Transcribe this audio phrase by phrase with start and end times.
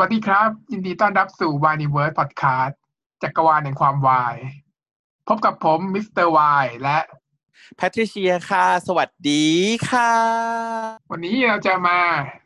[0.00, 2.74] วัสดีครับ ยินดีต้อนรับสู่ w i n e w o r d Podcast
[3.22, 4.36] จักรวาลแห่งความวาย
[5.28, 6.98] พบกับผมมิสเตอร์วายและ
[7.76, 9.46] แพทริเชียค่ะ สวัสดี
[9.90, 10.12] ค่ะ
[11.10, 11.98] วันนี้เราจะมา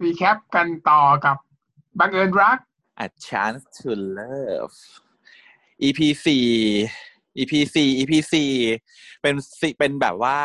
[0.02, 1.36] recap กันต่อกับ
[1.98, 2.58] บังเอิญรัก
[3.04, 4.78] A Chance to Love
[5.82, 6.46] EP สี่
[7.38, 8.50] EP สี่ EP สี่
[9.22, 10.38] เป็นสิเป็นแบบว่า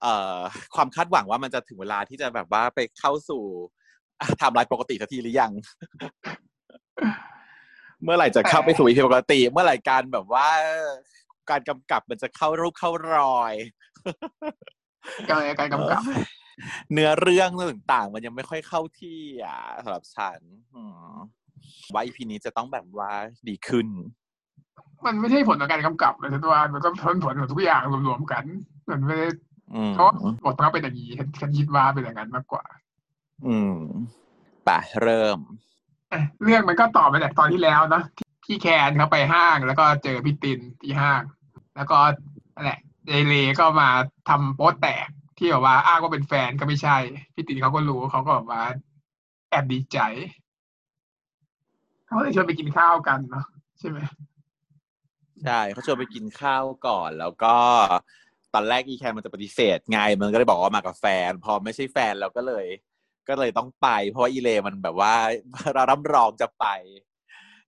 [0.00, 0.38] เอ่อ
[0.74, 3.44] ความคาดหวังว่ามันจะถึงเวลาที่จะแบบว่าไปเข้าสู่
[4.38, 5.52] ไทม์ไลน์ปกติสักทีหรือยัง
[8.02, 10.48] เมื่อไหร่จะเข้าไปสู่ EP ปกติ เมื่อไหร่การแบบว่า
[11.50, 13.54] การกำกับมันจะเข้ารูปเข้ารอย
[15.28, 16.02] การการกำกับ
[16.92, 20.40] เนื้อเรื่องต่างๆ มันยังไม่ค่อยเข้าที่อะสำหรับฉัน
[20.74, 20.82] อื
[21.12, 21.14] ม
[21.92, 23.10] ว่า EP นี้จะต้องแบบว่า
[23.48, 23.86] ดีขึ้น
[25.06, 28.44] มันไม่ใช่ผลของการกำกับเลยฉันว่ามันก็ผลผลของทุกอย่างรวมๆกัน
[28.90, 29.28] มันไม่ได้
[29.74, 30.10] อืมเพราะ
[30.44, 32.64] บทมันก็เป็นอย่างนี้ฉันฉันคิดว่าเป็นอย่างนั้นมากกว่า
[33.46, 33.76] อืม
[34.64, 35.38] ไป่ะเริ่ม
[36.12, 41.22] อะเรื่องมันก็ต่อมาจากตอนที่แล้วเนอะที่พี่แคนเขาไปห้างแล้วก็เจอพี่ตินที่ห้าง
[41.76, 41.98] แล้วก็
[42.54, 43.88] นั่นแหละเจเลก็มา
[44.28, 45.08] ทำโป๊แตก
[45.38, 46.96] ที่แบบว่าอ้างว่าเป็นแฟนก็ไม่ใช่
[47.34, 48.62] พี่ตินเขาก็รู้เขาก็แบบว่า
[49.50, 49.98] แอบดีใจ
[52.06, 53.44] เขาเลยชวนไปกินข้าวกันเนาะ
[53.78, 53.98] ใช่ไหม
[55.44, 57.56] ใช่เขาชวนไปกินข้าวก่อน แล้วก็
[58.54, 62.66] ตอนแรกอีแคนมันจะปฏิเสธไงมันก็เลยบอกว่ามากับแฟน พอไม่ใช่แฟนเราก็เลย
[63.28, 65.14] ก็เลยต้องไป เพราะว่าอีเลมันแบบว่า
[65.74, 66.66] เราร่ำรองจะไป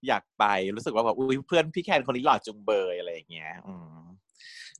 [0.08, 4.02] อยากไปรู้สึกว่าแบบอุ้ยเพื่อนพี่แคนคนนี้หล่อจุงเบยอะไรอย่างเงี้ย อืม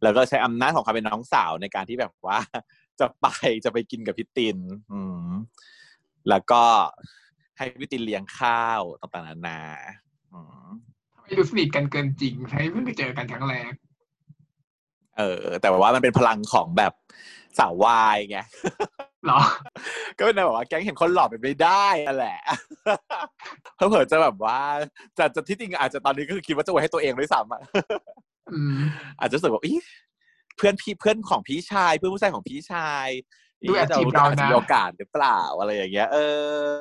[0.03, 2.39] แล้วก็ใช้อำนาจของความเป็นน้องสาวในการที่แบบว่า
[3.01, 3.27] จะไป
[3.65, 4.59] จะไปกินกับพี่ติน
[4.93, 5.29] อืม
[6.29, 6.63] แล้วก็
[7.57, 9.61] ให้พี่ตินเลี้ยงข้าวต่างๆนานา
[10.33, 10.69] อืม
[11.23, 13.73] ไม่ดูสนิทกันเกินจริงใช้เพิ่งไปเจอกันครั้งแรก
[15.19, 16.93] เออ แต่ว่ามันเป็นพลังของแบบ
[17.59, 18.39] สาววายไง
[19.25, 19.41] เหรอ
[20.19, 22.39] ก็เป็นแบบว่าแก๊งเห็นคนหล่อเป็นไม่ได้นั่นแหละ
[23.77, 24.61] เพื่อๆจะแบบว่า
[25.19, 27.63] จะจะที่จริงอาจจะตอนนี้ก็คือคิดว่าจะไว้ให้ตัวเองด้วยซ้ำอะ
[28.53, 28.77] อืม
[29.21, 29.73] อาจจะรู้สึกว่าอี
[30.57, 33.09] เพื่อนพี่เพื่อนของพี่ชาย เพื่อนผู้ชายของพี่ชาย
[33.69, 36.17] ดูแอบจีบเราเราอาจจะนะมีโอกาสหรือเปล่าอะไรอย่างเงี้ย เอ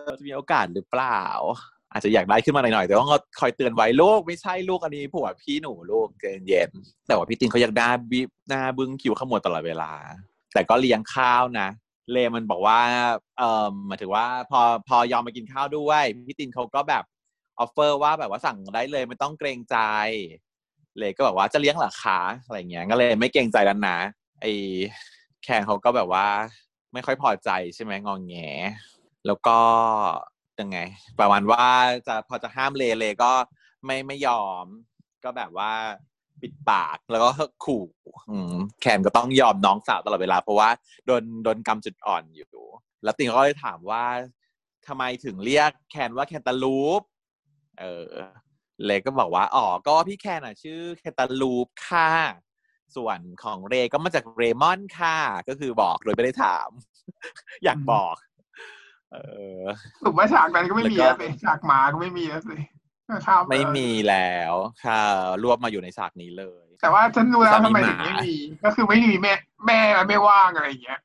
[0.08, 1.22] อจะมีโอกาสหรือเปล่า
[1.92, 9.92] อาจจะอยากได้ขึ้นมาหน่อยๆแต่ว่าก็คอยเตือนไว้ลูกไม่ใช่ลูกอันนี้ผัวพี่หนูลูกใจเย็นๆแต่ว่าพี่ตินเขาอยากได้บีบหน้าบึ้งคิ้วขมวดตลอดเวลา
[10.54, 11.68] แต่ก็เลี้ยงข้าวนะ
[12.12, 12.80] เลมันบอกว่า
[13.38, 17.04] เออหมายถึงว่าพอพอยอมมากินข้าวด้วยพี่ตินเขาก็แบบ
[17.60, 19.78] offer ว่าแบบว่าสั่งได้เลยไม่ต้องเกรงใจ
[20.98, 23.98] เลก็แบบว่าจะเลี้ยงเหรอคะอะไรเงี้ยก็เลยไม่เกรงใจแล้วนะ
[24.42, 24.46] ไอ
[25.44, 26.28] แคนเขาก็แบบว่า
[26.94, 28.36] ไม่ค่อยพอใจใช่ไหมงองแง
[29.26, 29.58] แล้วก็
[30.60, 30.78] ยังไง
[31.20, 31.66] ประมาณว่า
[32.08, 33.32] จะพอจะห้ามเลเลก็
[33.86, 34.66] ไม่ไม่ยอม
[35.24, 35.74] ก็แบบว่า
[36.44, 37.30] ปิดปากแล้วก็
[37.66, 37.86] ขู่
[38.32, 40.70] อืมแคนก็ต้องยอมน้องสาวตลอดเวลา เพราะว่า
[41.06, 42.64] โดนโดนกำจุดอ่อนอยู่
[43.04, 44.04] แล้วติงก็เลยถามว่า
[44.88, 47.02] ทำไมถึงเรียกแคนว่าแคนตาลูป
[47.80, 48.08] เออ
[48.86, 52.10] เลก็บอกว่าอ๋อก็พี่แคนอะ ชื่อแคนตาลูปค่ะ
[52.96, 55.18] ส่วนของเรก็มาจากเรมอนค่ะ
[55.48, 56.70] ก็คือบอกโดยไม่ได้ถาม
[57.64, 58.16] อยากบอก
[59.12, 59.18] เอ
[59.62, 59.64] อ
[60.02, 62.58] ถูกว่าฉากนั้นก็ไม่มีแล้แล้ววก็สิฉากหมาก็ไม่มีแล้วสิ
[63.10, 64.54] ก็ข้ามปไม่มีแล้ว
[64.86, 65.02] ค่ะ
[65.44, 69.34] รวบมาอยู่ในฉากนี้เลย แต่ว่าฉันรู้แล้วสามีทำไมหมาถึงไม่มีก็คือไม่มีแม่
[69.68, 71.00] แม่ไม่ว่างอะไรอย่างเงี้ย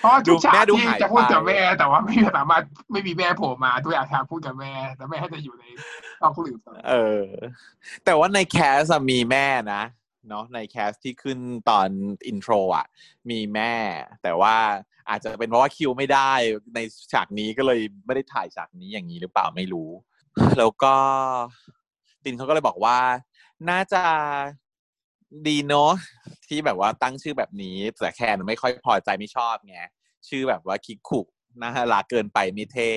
[0.00, 2.62] เพราะว่าทุกฉากแม่ดูที่หายจะพูดกับไปแม่แต่ว่าไม่สามารถ
[2.92, 5.64] ไม่มีแม่โผล่มาทุกอย่างฉากพูดกับแม่แต่แม่จะอยู่ใน
[6.20, 7.24] ห้องคนอื่นตลอดเออ
[8.04, 9.82] แต่ว่าใน cast อะมีแม่นะ
[10.28, 11.38] เนาะใน cast ที่ขึ้น
[11.70, 11.88] ตอน
[12.26, 12.86] intro อะ
[13.30, 13.74] มีแม่
[14.22, 14.56] แต่ว่า
[15.08, 16.32] อาจจะเป็นเพราะว่าคิวไม่ได้
[16.74, 16.78] ใน
[17.12, 19.90] ฉากนี้ก็เลยไม่ได้ถ่ายฉากนี้อย่างนี้หรือเปล่าไม่รู้
[20.58, 20.94] แล้วก็
[22.24, 22.98] ตินเขาก็เลยบอกว่า
[23.70, 24.02] น่าจะ
[25.46, 25.92] ดีเนาะ
[26.48, 29.78] ที่แบบว่าตั้งชื่อแบบนี้ แต่แคนไม่ค่อยพอใจไม่ชอบไง
[30.28, 31.20] ชื่อแบบว่าคิกคุ
[31.60, 32.92] น่ารักเกินไปไม่เท่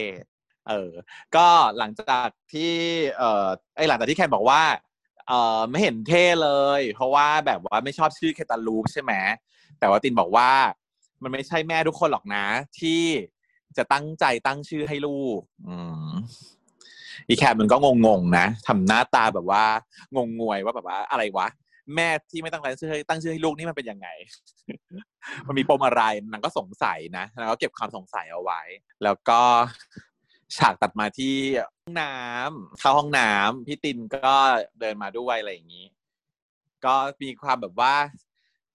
[0.69, 0.91] เออ
[1.35, 1.47] ก็
[1.77, 2.73] หลังจากที่
[3.17, 4.61] เออไอหลังจากที่แคนบอกว่า
[5.27, 6.49] เออไม่เห็นเท่เล
[6.79, 9.13] ย เพราะว่าแบบว่าไม่ชอบชื่อแคตาลูปใช่ไหม
[9.79, 10.49] แต่ว่าตินบอกว่า
[11.23, 12.45] มันไม่ใช่แม่ทุกคนหรอกนะ
[12.79, 13.03] ที่
[13.77, 15.75] จะตั้งใจตั้งชื่อให้ลูก อื
[16.09, 16.11] ม
[17.27, 17.75] อีแคทมันก็
[18.05, 19.63] งงๆนะทำหน้าตาแบบว่า
[20.15, 21.47] งงงวยว่าแบบว่าอะไรวะ
[21.95, 24.07] แม่ที่ไม่ตั้งใจชื่อตั้งชื่อให้ลูกนี่มันเป็นยังไง
[25.47, 28.61] มันมีปมอะไรนางก็สงสัยนะแล้วก็เก็บความสงสัยเอาไว้
[29.03, 29.39] แล้วก็
[30.57, 31.35] ฉากตัดมาที่
[31.79, 34.35] ห้องน้ำเข้าห้องน้ำพี่ตินก็
[34.79, 35.85] เดินมาด้วยอะไรอย่างนี้
[36.85, 37.93] ก็มีความแบบว่า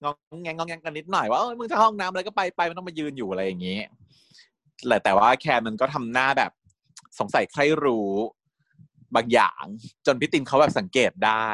[0.03, 3.79] งองแงงงองแงงกันนิดหน่อยว่าเออมึงจะห้องน้ำอะไรก็ไปไปไม่ต้องมายืนอยู่อะไรอย่างนี้
[4.89, 6.53] แต่แต่ว่าแคนมันก็ทำหน้าแบบ
[7.19, 8.11] สงสัยใครรู้
[9.15, 9.65] บางอย่าง
[10.07, 11.49] จนพี่ตินเขาแบบสังเกตได้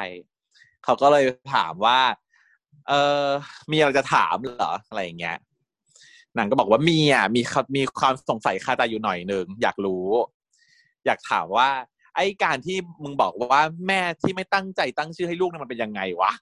[0.85, 1.25] เขาก็เลย
[1.55, 1.99] ถามว่า
[2.89, 2.93] เอ
[3.23, 3.27] อ
[3.71, 5.39] มีอะไรจะถามเหรออะไรอย่างเงี้ย
[6.37, 10.07] นางก็บอกว่ามีอะมีครับมีความสงสัยคาใจอยู่หน่อยหนึ่งอยากรู้
[11.07, 11.69] อยากถามว่า
[12.17, 16.33] ไอ้การที่มึงบอกว่าแม่ที่ไม่ตั้งใจตั้งชื่อให้ลูกนี่ยมันเป็นยังไงวะ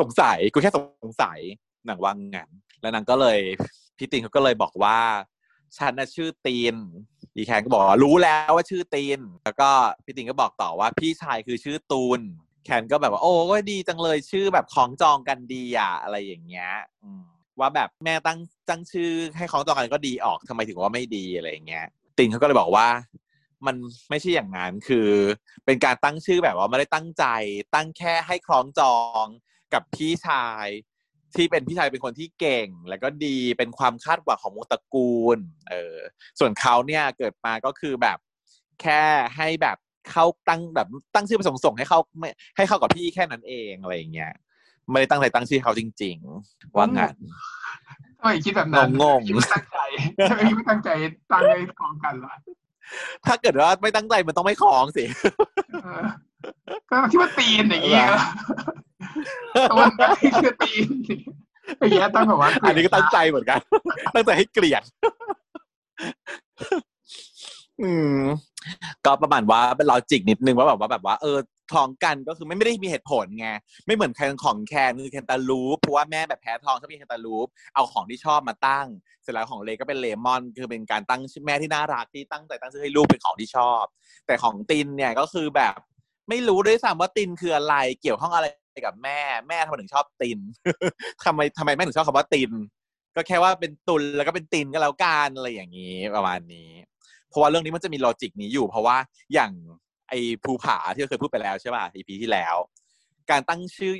[0.00, 0.78] สงสัยกูแค่ส
[1.10, 1.38] งสัย
[1.88, 2.50] นางว่างงาน
[2.80, 3.38] แล้วนางก็เลย
[3.98, 4.98] พี่ตินเขาก็เลยบอกว่า
[5.78, 6.74] ฉันน่ะชื่อตีน
[7.36, 9.70] อีแคนก็บอกว่ารู้แล้วว่าชื่อตีน แล้วก็
[10.04, 12.20] พี่ตินก็บอกต่อว่าพี่ชายคือชื่อตูน
[12.64, 16.70] แคนก็แบบว่า โอ้ก็ดีจังเลยชื่อแบบของจองกันดีอะอะไรอย่างเงี้ย
[17.60, 18.38] ว่าแบบแม่ตั้ง
[18.68, 21.86] ตั้งชื่อให้ของจองกันก็ดีออกทำไมถึงว่าไม่ดีอะไรอย่างเงี้ย
[22.18, 22.86] ตินเขาก็เลยบอกว่า
[23.66, 23.76] มัน
[24.10, 25.08] ไม่ใช่อย่างนั้นคือ
[25.64, 27.24] เป็นการตั้งชื่อแบบว่าไม่ได้ตั้งใจ
[27.74, 29.26] ตั้งแค่ให้คล้องจอง
[29.74, 30.66] กับพี่ชาย
[31.36, 35.38] ที่เป็นพี่ชายเป็นคนที่เก่ง แล้วก็ดีเป็นความคาดหวังของวงตระกูล
[35.70, 35.96] เออ
[36.38, 38.18] ส่วนเขาเนี่ยเกิดมาก็คือแบบ
[38.82, 39.02] แค่
[39.36, 39.76] ให้แบบ
[40.10, 44.32] เข้าตั้งแบบตั้งชื่อไปส่งส่งๆให้เขาไม่ให้เข้ากับพี่แค่นั้นเองอะไรอย่างเงี้ย
[44.90, 46.16] ไม่ได้ตั้งใจตั้งชื่อเขาจริง
[46.46, 47.16] ๆ ว่างั้น
[48.18, 49.78] ทำไมคิดแบบนั้นงงๆคิดไม่ตั้งใจ
[50.30, 50.90] ทำไมไม่ตั้งใจ
[51.32, 52.34] ตั้งให้กองกันล่ะ
[53.26, 55.04] ถ้าเกิดว่าไม่ตั้งใจมันต้องไม่คล้องสิ
[55.84, 56.04] เออ
[56.90, 58.08] ก็คิดว่าตีนอย่างเงี้ย
[59.70, 60.12] ตัวนั้น
[60.42, 60.88] คือตีน
[61.78, 63.60] ไอ้แย่ตั้งแบบว่าอันนี้ก็ตั้งใจเหมือนกัน
[64.14, 64.82] ตั้งใจให้เกลียด
[67.82, 68.20] อืม
[69.04, 71.38] ก็ประมาณว่าเป็นลอจิกนิดนึงว่าแบบว่าแบบว่าเออ
[71.72, 73.48] ทองกันก็คือไม่ไม่ได้มีเหตุผลไง
[73.86, 78.86] ไม่เหมือนแคนของแคนคือแคนตาลูปเพราะว่าแม่แบบแพ้ทองชอบกินแคนตาลูปเอาของที่ชอบมาตั้ง
[79.22, 83.84] เสร็จแล้วของเลก็เป็นเลมอน คือเป็นการตั้งแม่ที่น่ารักที่ตั้งใจตั้งชื่อให้ลูกเป็นของที่ชอบ
[84.26, 85.74] แต่ของตินเนี่ยก็คือแบบ
[86.28, 88.46] ไม่รู้ด้วยซ้ำว่าตินคืออะไรเกี่ยวข้องอะไร
[88.86, 90.38] กับแม่แม่ทำไมถึงชอบติน
[91.24, 92.50] ทำไมทำไมแม่ถึงชอบคำว่าติน
[93.16, 96.70] ก็แค่ว่าเป็นตุลแล้วก็เป็นตินก็แล้วกันอะไรอย่างนี้ประมาณนี้
[97.28, 98.96] เพราะว่าเรื่องนี้มันจะมีโลจิกนี้อยู่ เพราะว่า
[99.34, 99.52] อย่าง
[100.08, 102.56] ไอ้ภูผาที่เราเคยพูดไปแล้วใช่ป่ะ EP ที่แล้ว
[103.30, 103.94] การตั้งชื่อ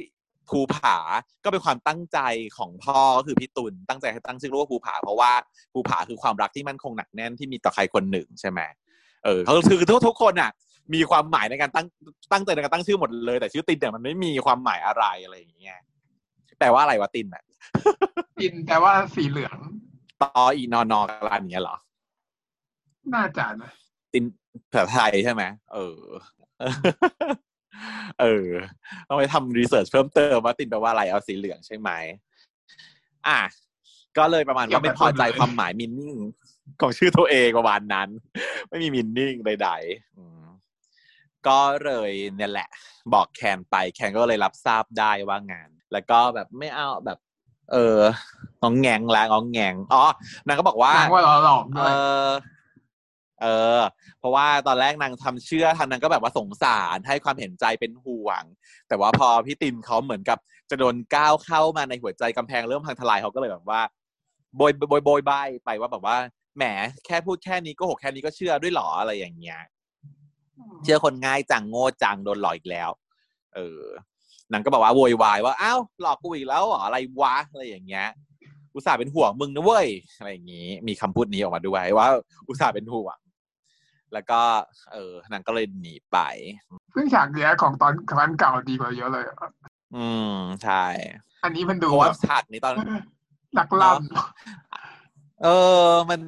[0.49, 0.97] ภูผา
[1.45, 2.19] ก็เป็นความตั้งใจ
[2.59, 5.33] ของพ่อก็คือพี่ตุลตั้งใจให้ตั้งชื่อลูกว่าภูผา เพราะว่า
[5.73, 8.61] ภูผาคือความรักที่มั่นคงหนักแน่นที่มีต่อใครคนหนึ่งใช่ไหม
[9.25, 10.51] เออเขาคือทุกทุกคนอะ
[10.95, 11.87] มีความหมายในการตั้ง
[12.33, 15.81] ตั้งใจในการตั้งชื่อหมดเลย แต่ชื่อตินเนี่ยมันไม่มีความหมายอะไรอะไรอย่างเงี้ย
[16.59, 17.45] แปลว่าอะไรวะตินอะ
[18.39, 19.57] ตีนแต่ว่าสีเหลือง
[20.23, 21.77] ตออีนอนอกอะไรอย่างเงี้ยเหรอ
[23.15, 23.73] น่าจะนะ
[24.13, 24.25] ติน
[24.73, 25.43] ภาษาไทยใช่ไหม
[25.75, 26.01] เออ
[28.21, 28.49] เออ
[29.09, 31.91] ต้องไปทำรีเสิร์ชเพิ่มเติมว่าตินแปลว่าอะไรเอาสีเหลืองใช่ไหม
[33.29, 33.41] อะ
[34.19, 36.17] ก็เลยประมาณว่าไม่พอใจความหมายมินนิ่ง
[36.81, 38.09] ของชื่อตัวเองประมาณนั้น
[38.69, 40.45] ไม่มีมินนิ่งใดๆอืม
[41.49, 42.69] ก็เลยเนี่ยแหละ
[43.15, 47.19] บอกแคนไปแคนก็เลยรับทราบได้ว่างาน แล้วก็แบบไม่เอาแบบ
[47.73, 47.99] เออ
[48.63, 50.05] งองแงงแล้วงองแงงอ๋อ
[50.47, 51.93] นางก็บอกว่านางว่าเราหลอกเอด้วย
[52.27, 52.29] อ
[53.43, 53.47] เอ
[53.79, 53.81] อ
[54.19, 58.43] เพราะว่าตอนแรกนางทำเชื่อทางนางก็แบบว่าสงสารให้ความเห็นใจเป็นห่วง
[58.89, 60.39] แต่ว่าพอพี่ติมเขาเหมือนกับ
[60.71, 63.81] จะโดนก้าวเข้ามาในหัวใจกำแพงเริ่มพังทลายเขาก็เลยแบบว่า
[64.57, 66.17] โบยโบยโบยบายไปว่าแบบว่า
[66.57, 66.65] แหม
[67.07, 69.61] แค่พูดแค่นี้ก็หกแค่นี้ก็เชื่อด้วยเหรออะไรอย่างเงี้ย
[70.83, 72.91] เชื่อคนง่ายจังโง่จังโดนหลอกอีกแล้ว
[73.55, 73.83] เออ
[74.53, 78.09] นางก็บอกว่าโวยวายว่าอ้าวหลอกกูอีกแล้วเหรออะไรวะอะไรอย่างเงี้ย
[78.75, 79.89] อุตส่าห์เป็นห่วงมึงนะเว้ย
[80.19, 82.09] อะไรอย่างงี้ มีคำพูดนี้ออกมาด้วยว่า
[82.49, 83.17] อุตส่าห์เป็นห่วง
[84.13, 84.41] แล้วก็
[84.93, 86.19] เออนางก็เลยหนีไป
[86.95, 89.51] ซึ่งฉากเนี้ยของตอนครั้งเก่าดีกว่าเยอะเลยอะ
[89.97, 90.85] อืมใช่
[91.45, 92.75] อันนี้มันดูเพราะแบว่าบฉากนี้ตอน
[93.55, 94.03] หลักลั่น
[95.43, 95.49] เอ
[95.89, 96.21] อ มัน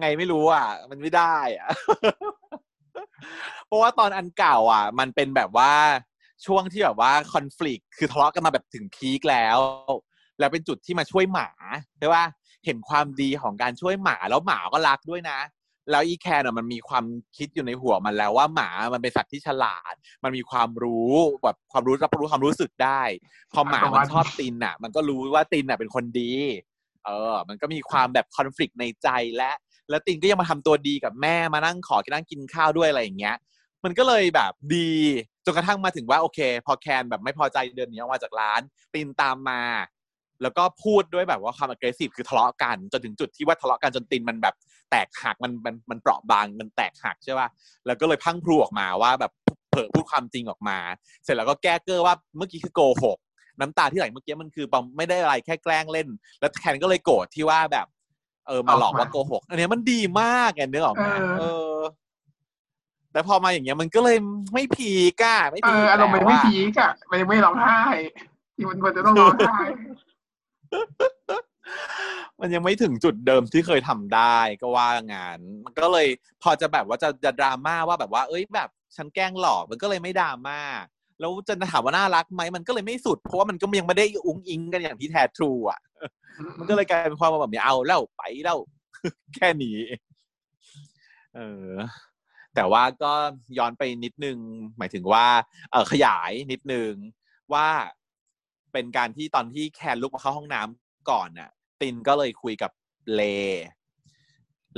[0.00, 1.68] ไงไม่รู้อะ มันไม่ได้อะ
[3.66, 5.72] เพราะว่าตอนอันเก่า อะ มันเป็นแบบว่า
[6.46, 9.58] ช่วงที่แบบว่าคอน FLICT คือทะเลาะกันมาแบบถึงพีคแล้ว
[10.38, 11.48] แล้วเป็นจุดที่มาช่วยหมา
[11.98, 12.24] ใช่ป่ะ
[12.64, 15.38] เห็นความดีของการช่วยหมาแล้วหมาก็รักด้วยนะ
[15.90, 17.04] แล้วอีแคนอะมันมีความ
[17.36, 21.12] คิดอยู่ในหัวมันแล้วว่าหมามันเป็นสัตว์ที่ฉลาด มันมีความรู้
[21.42, 23.02] แบบความรู้รับรู้ความรู้สึกได้
[23.52, 26.32] พอหมามันชอบตินอะ มันก็รู้ว่าตินอะเป็นคนดี
[27.04, 29.52] เออ มันก็มีความแบบคอน FLICT ในใจและ
[29.90, 33.36] แล้วตินก็ยังมาทำตัวดีกับแม่มานั่งขอนั่งกินข้าวด้วยอะไรอย่างเงี้ย
[33.84, 34.90] มันก็เลยแบบดี
[35.44, 38.60] จนกระทั่งมาถึงว่าโอเค พอแคนแบบไม่พอใจเดินหนีออกมาจากร้าน
[38.94, 39.62] ตินตามมา
[40.42, 44.54] แล้วก็พูดด้วยแบบว่าความ aggressive คือทะเลาะกัน จนถึงจุดที่ว่าทะเลาะกันจนตินมันแบบ
[44.90, 47.48] แตกหักมันมันมันเปราะบางมันแตกหักใช่ป่ะ
[47.86, 49.32] แล้วก็เลยพรังพรูออกมาว่าแบบ
[49.70, 50.78] เผลอพูดความจริงออกมา
[51.24, 53.18] เสร็จแล้วก็แก้เกอร์ว่าเมื่อกี้คือโกหก
[53.60, 56.08] น้ำตาที่ไหลเมื่อกี้มันคือปอมไม่ได้อะไรแค่แกล้งเล่น
[56.40, 57.86] แล้วแคนก็เลยโกรธที่ว่าแบบ
[58.48, 61.44] เออมาหลอกว่าโกหก อันเนี้ยมันดีมากไงเนื้อออกมาเอ
[61.76, 61.78] อ
[63.12, 64.16] แต่พอมาอย่างเงี้ยมันก็เลย
[64.52, 67.82] ไม่พีกอะไม่เอพีออารมณ์มันไม่พีกอะมันยังไม่ร้องไห้
[68.54, 69.58] ที่มันควรจะต้องร้องไห้
[72.40, 76.06] มันยังไม่ถึงจุดเดิมที่เคยทำได้ก็ว่างาน มันก็เลย
[76.42, 80.60] พอจะแบบว่าจะจะดราม่าว่าแบบว่า เอ้ยแบบฉันแกล้งหลอกมันก็เลยไม่ดราม่า
[81.20, 85.80] แล้วจะถามว่าน่ารักไหมมันก็เลยไม่สุด เพราะว่ามันก็ยังไม่ได้อุ้งอิงกันอย่างที่แท้ทรูอะ
[86.58, 88.58] มันก็เลยกลายเป็นความแบบนี้เอาแล้วไปแล้ว
[89.34, 89.78] แค่นี้
[91.36, 91.72] เออ
[92.54, 93.12] แต่ว่าก็
[93.58, 94.36] ย้อนไปนิดนึง
[94.78, 95.26] หมายถึงว่า
[95.70, 96.92] เออขยายนิดนึง
[97.52, 97.68] ว่า
[98.72, 101.50] เป็นการที่ตอนที่แคนลุกมาเข้าห้องน้ำก่อนน่ะ
[101.80, 102.70] ตินก็เลยคุยกับ
[103.14, 103.22] เล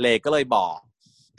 [0.01, 0.77] เลก็เลยบอก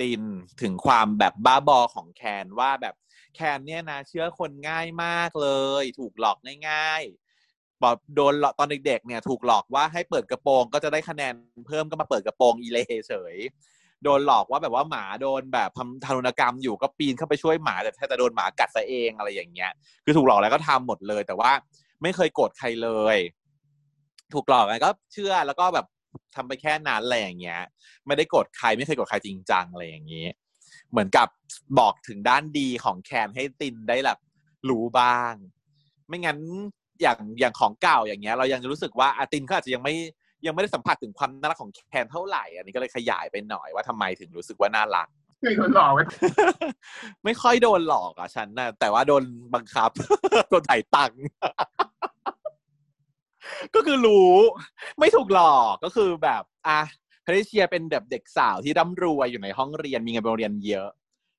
[0.01, 0.23] ติน
[0.63, 2.95] ถึงความแบบบ้าบอของแคนว่าแบบ
[3.35, 5.49] แคนเนี่ยนะเชื่อคนง่ายมากเล
[5.83, 11.35] ย ถูกหลอกง่ายๆบอกโดนหลอกตอนเด็กๆเนี่ย ถูกหลอกว่าให้เปิดกระโปรง ก็จะได้คะแนน
[11.67, 13.37] เพิ่มก็มาเปิดกระโปรงอีเลเฉย
[14.05, 19.73] โดนหลอกว่าแบบว่าหมาโดนแบบทำทารุณกรรมอยู่ก็ปีนเข้าไปช่วยหมาแต่แท้จะโดนหมากัดซะเองอะไรอย่างเงี้ย
[20.05, 21.53] คือถูกหลอกแล้วก็ทำหมดเลย แต่ว่า
[22.03, 23.19] ไม่เคยโกรธใครเลย
[24.33, 25.87] ถูกหลอกไงก็เชื่อแล้วก็แบบ
[26.35, 27.61] ทำไปแค่นั้นอะไรอย่างเงี้ย
[28.07, 30.27] ไม่ได้โกรธใครไม่เคยโกรธใครจริงจังอะไรอย่างงี้
[30.91, 31.29] เหมือนกับ
[31.79, 34.19] บอกถึงด้านดีของแคนให้ตินได้แบบ
[34.69, 35.35] รู้บ้าง
[36.09, 36.39] ไม่งั้น
[37.03, 39.95] อย่างอย่างของเก่าอย่างเงี้ย เรายังรู้สึกว่าอาตินก็อาจจะยังไม่
[40.47, 45.09] ยังไม่ได้สัมผัสถึงความน่ารักของแคนเท่าไหร่ อันนี้ก็เลยขยายไปหน่อยว่าทำไมถึงรู้สึกว่าน่ารัก
[45.41, 46.05] เคยโดนหลอกไว้
[47.25, 49.23] ไม่ค่อยโดนหลอกอะฉันนะแต่ว่าโดน
[49.55, 49.91] บังคับ
[50.51, 51.23] โดนถ่ายตังค์
[53.75, 54.35] ก็คือรู้
[54.99, 56.81] ไม่ถูกหลอกก็คือแบบอะ
[57.25, 60.89] พริเชียเป็นแบบเด็กสาวที่ร่ำรวยอยู่ในห้องเรียนมีเงินไปโรงเรียนเยอะ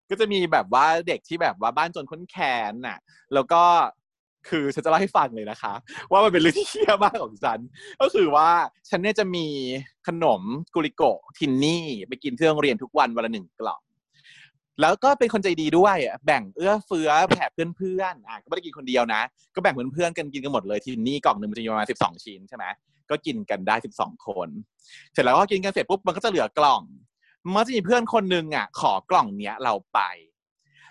[0.09, 2.97] ก็จะมีแบบว่าเด็กที่แบบว่าบ้านจนค้นแค้นน่ะ
[3.33, 3.63] แล้วก็
[4.49, 5.73] คือฉันจะเล่าให้ฟังเลยนะคะ
[6.11, 7.59] ว่ามันเป็นเรื่องที่เชี่ยมากของฉัน
[8.01, 8.49] ก็คือว่า
[8.89, 9.45] ฉันเนี่ยจะมี
[10.07, 10.41] ขนม
[10.75, 11.03] กุลิโก
[11.37, 13.81] ทินนี่ ไปกินที่โรงเรียนทุกวันวันละหนึ่งกล่อง
[14.81, 17.45] แล้วก็เป็นคนใจดีด้วยแบ่งเอื้อเฟื้อแผ่
[17.77, 19.21] เพื่อนๆอะก็ไม่ได้กินคนเดียวนะ
[19.55, 22.65] ก็แบ่งเพื่อนๆกันกินกันหมดเลยทินนี่กล่องหนึ่งมันจะมีประมาณสิบสองชิ้นใช่ไหม
[23.09, 24.49] ก็กินกันได้สิบสองคน
[25.13, 26.81] เสร็จแล้วก็กินกันเสร็จปุ๊บมันก็จะเหลือกล่อง
[27.55, 29.99] มันจะมีเพื่อนคนหนึ่งอะ ขอกล่องเนี้ยเราไป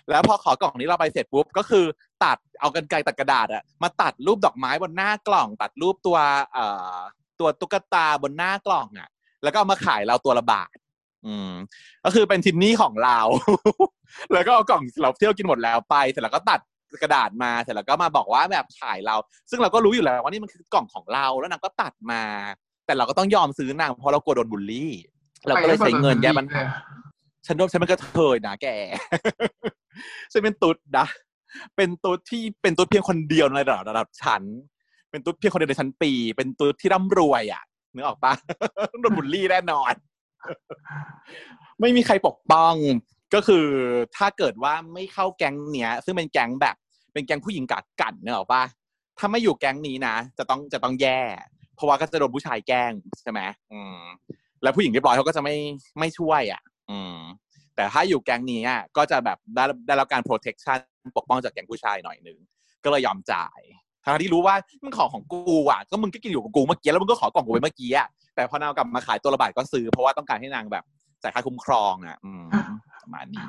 [0.09, 1.85] แล้วพอขอกล่องนี้เราไปเสร็จปุ๊บก็คือ
[2.23, 6.17] ตัดเอากันไกรตัดกระดาษอะมาตัดรูปดอกไม้บนหน้ากล่อง ตัดรูปตัว
[6.53, 6.65] เอ่
[6.95, 6.97] อ
[7.39, 9.09] ตัวตุ๊กตาบนหน้ากล่องอะ
[9.43, 10.75] แล้วก็เอามาขายเราตัวละบาท
[11.27, 11.51] อืม
[12.05, 13.19] ก็คือเป็นทินนี่ของเรา
[14.33, 16.59] แล้วก็เอากล่องเราเที่ยวกินหมดแล้วไปเสร็จแล้วก็ตัด
[17.01, 19.15] กระดาษมาเสร็จแล้วก็มาบอกว่าแบบขายเรา
[19.49, 22.23] ซึ่งเราก็รู้อยู่แล้วว่านี่มันคือกล่องของเราแล้วนางก็ตัดมา
[22.85, 24.91] แต่เราก็ต้องยอมซื้อนางเพราะเรากลัวโดนบูลลี่
[25.47, 26.63] เราก็เลยใช้เงินแก้ปัญหา
[27.45, 28.67] ฉันว่าฉันเป็นกระเทยนะแก
[30.31, 31.05] ฉันเป็นตุ๊ดนะ
[31.75, 34.43] เป็นตุ๊ดที่เป็นตุ๊ดเพียงคนเดียวในระดับระดับฉัน
[35.11, 38.33] เป็นตุ๊ดเพียงคนเดียวในชั้นปี เป็นตุ๊ดที่ร่ำรวยอะนึกออกปะ
[39.01, 39.93] โดนบูลลี่แน่นอน
[41.81, 42.75] ไม่มีใครปกป้อง
[43.33, 43.67] ก็คือ
[44.17, 46.75] ถ้าเกิดว่าไม่เข้าแก๊งเนี้ย ซึ่งเป็นแก๊งแบบ
[47.13, 48.63] เป็นแก๊งผู้หญิงกักกันเนออกปะ
[49.17, 51.19] ถ้าไม่อยู่แก๊งนี้นะจะต้องจะต้องแย่
[51.75, 52.91] เพราะว่าก็จะโดนผู้ชายแกล้ง
[53.21, 53.41] ใช่ไหม
[53.73, 53.99] อืม
[54.63, 55.55] แล้วผู้หญิงเรียบร้อยเขาก็จะไม่
[55.99, 57.15] ไม่ช่วย อะ อืม
[57.75, 60.79] แต่ถ้าอยู่แก๊งนี้อะก็จะแบบได้ได้รับการ protection
[61.17, 62.37] ปกป้องจากแก๊งผู้ชายหน่อยนึง
[62.83, 63.59] ก็เลยยอมจ่าย
[64.07, 70.83] ทั้งที่รู้ว่ามันของของกูอะก็มึงก็กินอยู่กับกูเมื่อกี้แล้วมึงก็ขอกล่องกูไปเมื่อกี้อะแต่พอนางกลับมาขายตัวละบาทก็ซื้อ เพราะว่าต้องการให้นางแบบ
[71.23, 72.43] จ่ายค่าคุ้มครองอะ อืม
[73.03, 73.47] ประมาณนี้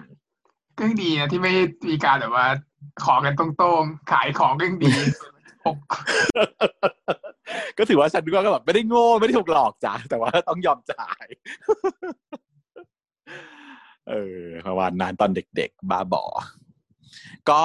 [0.77, 1.53] ก็ยังดีนะที่ไม่
[1.89, 2.47] มีการแบบว่า
[3.05, 3.47] ขอกันตร
[3.81, 4.93] งๆขายของก็ยังดี
[5.65, 5.79] ปก
[7.79, 11.27] ก็ถือว่าฉันก็แบบไม่ได้โง่ไม่ได้ถูกหลอกจ้ะแต่ว่าต้องยอมจ่าย
[14.09, 16.27] เออประมาณนั้นตอนเด็กๆ บ้าบอ
[17.51, 17.63] ก็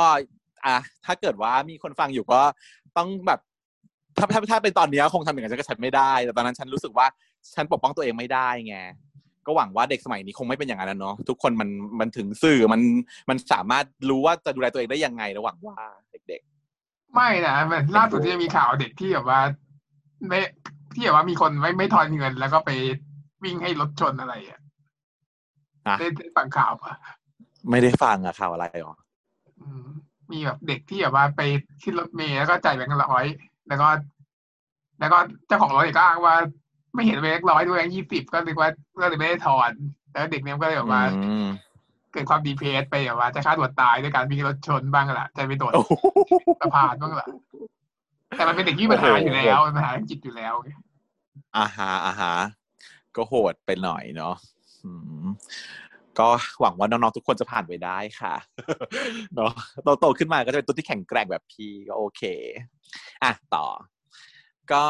[0.66, 2.42] อะถ้าเกิดว่ามีคนฟังอยู่ก็
[2.98, 3.40] ต้องแบบ
[4.18, 7.08] ถ้าถ้าถ้าเป็นตอนเนี้ยคงทำอย่างนั้นกับฉันไม่ได้ แต่ตอนนั้นฉันรู้สึกว่า
[7.56, 8.78] ฉันปกป้องตัวเองไม่ได้ไง
[9.46, 11.70] ก็หวังว่าเด็กสมัยนี้คงไม่เป็นอย่างนั้นแล้วเนาะทุกคนมัน
[12.00, 12.82] มันถึงสื่อมัน
[13.30, 15.78] มันสามารถรู้ว่าจะดูแลตัวเองได้ยังไงระหวังว่า
[16.12, 16.42] เด็ก
[17.16, 19.40] ไม่นะแบบล่าสุดที่จะมีข่าวเด็กที่แบบว่า
[20.28, 20.40] ไม่
[20.96, 22.72] ที่แบบว่ามีคนไม่ไม่ทอนเงิน แล้วก็ไป
[23.44, 26.94] วิ่งให้รถชนอะไรอะๆนะได้ได้ฟังข่าวปะ
[27.70, 28.96] ไม่ได้ฟังอะข่าวอะไรหรอ
[29.62, 29.68] อื
[30.34, 31.42] มมีแบบเด็กที่แบบว่าไป
[31.84, 33.26] ขึ้นรถเมล์แล้วก็จ่ายแบงค์ร้อย
[33.68, 33.88] แล้วก็
[35.00, 36.36] แล้วก็เจ้าของรถก็อ้างว่า
[36.94, 38.70] ไม่เห็นแบงค์ร้อยด้วยแบงค์ยี่สิบก็เลยว่า
[39.02, 39.72] ก็เลยไม่ได้ถอน
[40.12, 41.48] แล้วเด็กเนี่ยก็เลยแบบว่าอืม
[42.12, 45.94] เกิดความดีเพสไปแบบว่าจะฆ่าตัวตายด้วยการวิ่งรถชนบ้างล่ะจะไปโดดโอ้โห
[46.62, 47.28] สะพานบ้างล่ะ
[48.38, 50.70] แต่มันเป็นเด็กที่มีปัญหาอยู่แล้วมีปัญหาทางจิตอยู่แล้วไง
[51.58, 52.36] อาฮะอาฮะ
[53.16, 54.36] ก็โหดไปหน่อยเนาะ
[54.84, 54.92] อื
[55.24, 55.26] ม
[56.20, 56.28] ก็
[56.62, 58.36] หวังว่าน้องๆทุกคนจะผ่านไปได้ค่ะ
[59.36, 59.52] เนาะ
[59.84, 62.22] โตโตขึ้นมาก็จะเป็นตัวที่แข็งแกร่งแบบพี่ก็โอเค
[63.24, 63.66] อะต่อ
[64.72, 64.86] ก็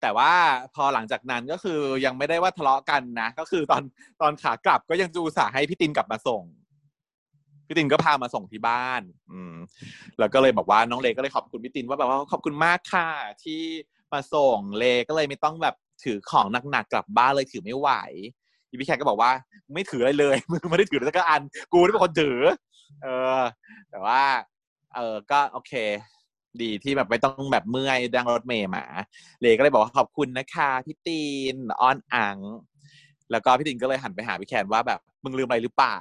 [0.00, 0.32] แต่ว่า
[0.74, 3.82] พอหลังจากนั้นก็คือยังไม่ได้ว่าทะเลาะกันนะ ก็คือตอน
[4.20, 6.42] ตอนขากลับก็ยังจูสาให้พี่ตินกลับมาส่ง
[7.66, 9.02] พี่ตินก็พามาส่งที่บ้าน
[9.32, 9.54] อืม
[10.18, 13.08] แล้วก็เลยบอกว่าน้องเลก็เลยขอบคุณพี่ตินว่าแบบว่าขอบคุณมากค่ะ
[13.42, 13.60] ที่
[14.12, 17.90] มาส่งเลก็เลยไม่ต้องแบบถือของหนักๆกลับบ้านเลยถือไม่ไหว
[18.70, 19.30] อีพี่แขกก็บอกว่า
[19.74, 22.38] ไม่ถืออะไรเลยมึงไม่ได้ถือเลยสักอัน กูที่เป็นคนถือ
[23.02, 23.08] เอ
[23.38, 23.40] อ
[23.90, 24.22] แต่ว่า
[24.94, 25.72] เออก็โอเค
[26.62, 28.84] ดีที่แบบไม่ต้องแบบเมื่อยดังรถเมย์มา
[29.40, 31.22] เลก็เลยบอกว่าขอบคุณนะคะพี่ตี
[31.54, 32.36] นอ้อนอัง
[33.30, 35.98] แล้วก็พี่ตินก็เลยหันไปหาพี่แคนว่าแบบมึงลืมอะไรหรือเปล่า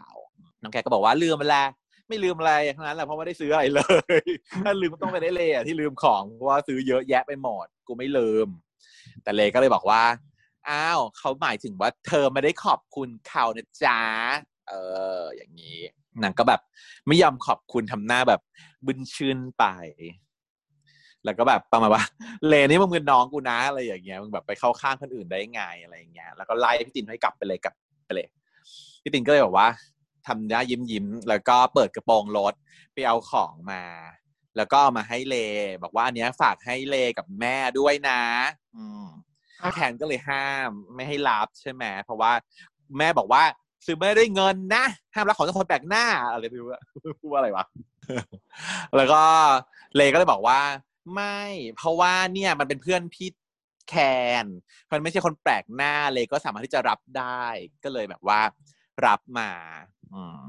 [0.62, 1.68] น้องแคทก็บอกว่าลืมไปแล้ว
[2.08, 3.80] ไม่ลืมอะไรทั้งนั้นแหละเพราะไม่ได้ซื้ออะไรเล
[4.20, 4.22] ย
[4.64, 8.48] ถ้าลืมต้องไปได้เลยอะที่ลืมของเพราะว่าซื้อเยอะแยะไปหมดกูไม่ลืม
[9.24, 10.02] แต่เลก็เลยบอกว่า
[10.70, 14.00] อ้าวเขาหมายถึงว่าเธอไม่ได้ขอบคุณเขานะจ๊ะ
[14.68, 14.74] เอ
[15.20, 15.80] อ อย่างนี้
[16.24, 16.62] นางก็แบบ
[17.08, 18.42] ไม่ยอมขอบคุณทำหน้าแบบ
[18.86, 19.66] บึนชื่นไป
[21.26, 22.04] แล้วก็แบบประมาณว่า
[22.48, 27.76] เลนี่มึงเป็นน้องกูนะอะไรอย่างเงี้ยมึงแบบไปเข้าข้างคนอื่นได้ไงอะไรอย่างเงี้ยแล้วก็ไล่พี่ตินให้กลับไปเลยกลับ
[28.06, 28.28] ไปเลย
[29.04, 29.70] พี่ตินก็เลยบอกว่า
[30.28, 32.54] ทำหน้ายิ้มยิ้มๆแล้วก็เปิดกระโปรงรถ
[32.94, 33.84] ไปเอาของมา
[34.58, 35.36] แล้วก็เอามาให้เล
[35.84, 38.22] บอกว่าอันเนี้ยฝากให้เลกับแม่ด้วยนะ
[38.76, 39.06] อืม
[39.74, 42.32] แคนก็เลยห้ามไม่ให้รับใช่ไหมเพราะว่า
[42.98, 43.44] แม่บอกว่า
[43.86, 46.68] ซื้อไม่ได้เงินนะห้ามรับของจากคนแปลกหน้าอะไรไม่รู้
[47.22, 47.66] พูดว่าอะไรวะ
[48.96, 49.22] แล้วก็
[49.96, 50.60] เลก็เลยบอกว่า
[51.16, 51.42] ไม่
[51.76, 53.30] เพราะว่าเนี่ยมันเป็นเพื่อนพี่
[53.90, 53.96] แค
[54.44, 54.46] น
[54.92, 57.46] มันไม่ใช่คนแปลกหน้าเลก็สามารถที่จะรับได้
[57.84, 58.42] ก็เลยแบบว่า
[59.06, 59.52] รับมา
[60.14, 60.48] อืม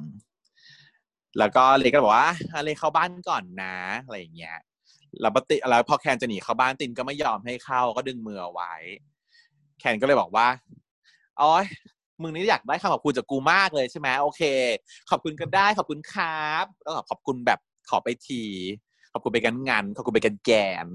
[1.38, 2.30] แล้วก็เลก็บอกว่า
[2.64, 4.56] เลเข้าบ้านก่อนนะอะไรอย่างเงี้ย
[5.20, 8.74] แล้วปติแล้วพอแคนจะหนีเข้าบ้านตินก็ไม่ยอมให้เข้าก็ดึงมือไว้
[9.80, 10.46] แคนก็เลยบอกว่า
[11.40, 11.50] อ๋อ
[12.22, 14.42] มึงนี่อยากได้คำขอบคุณจากกูมากเลยใช่ไหมโอเค
[15.10, 17.58] ขอบคุณก็ได้ขอบคุณครับแล้วขอบคุณแบบ
[17.90, 18.42] ขอไปที
[19.12, 20.50] ขอบคุณไปกันงานขอบคุณไปกันแก
[20.84, 20.86] น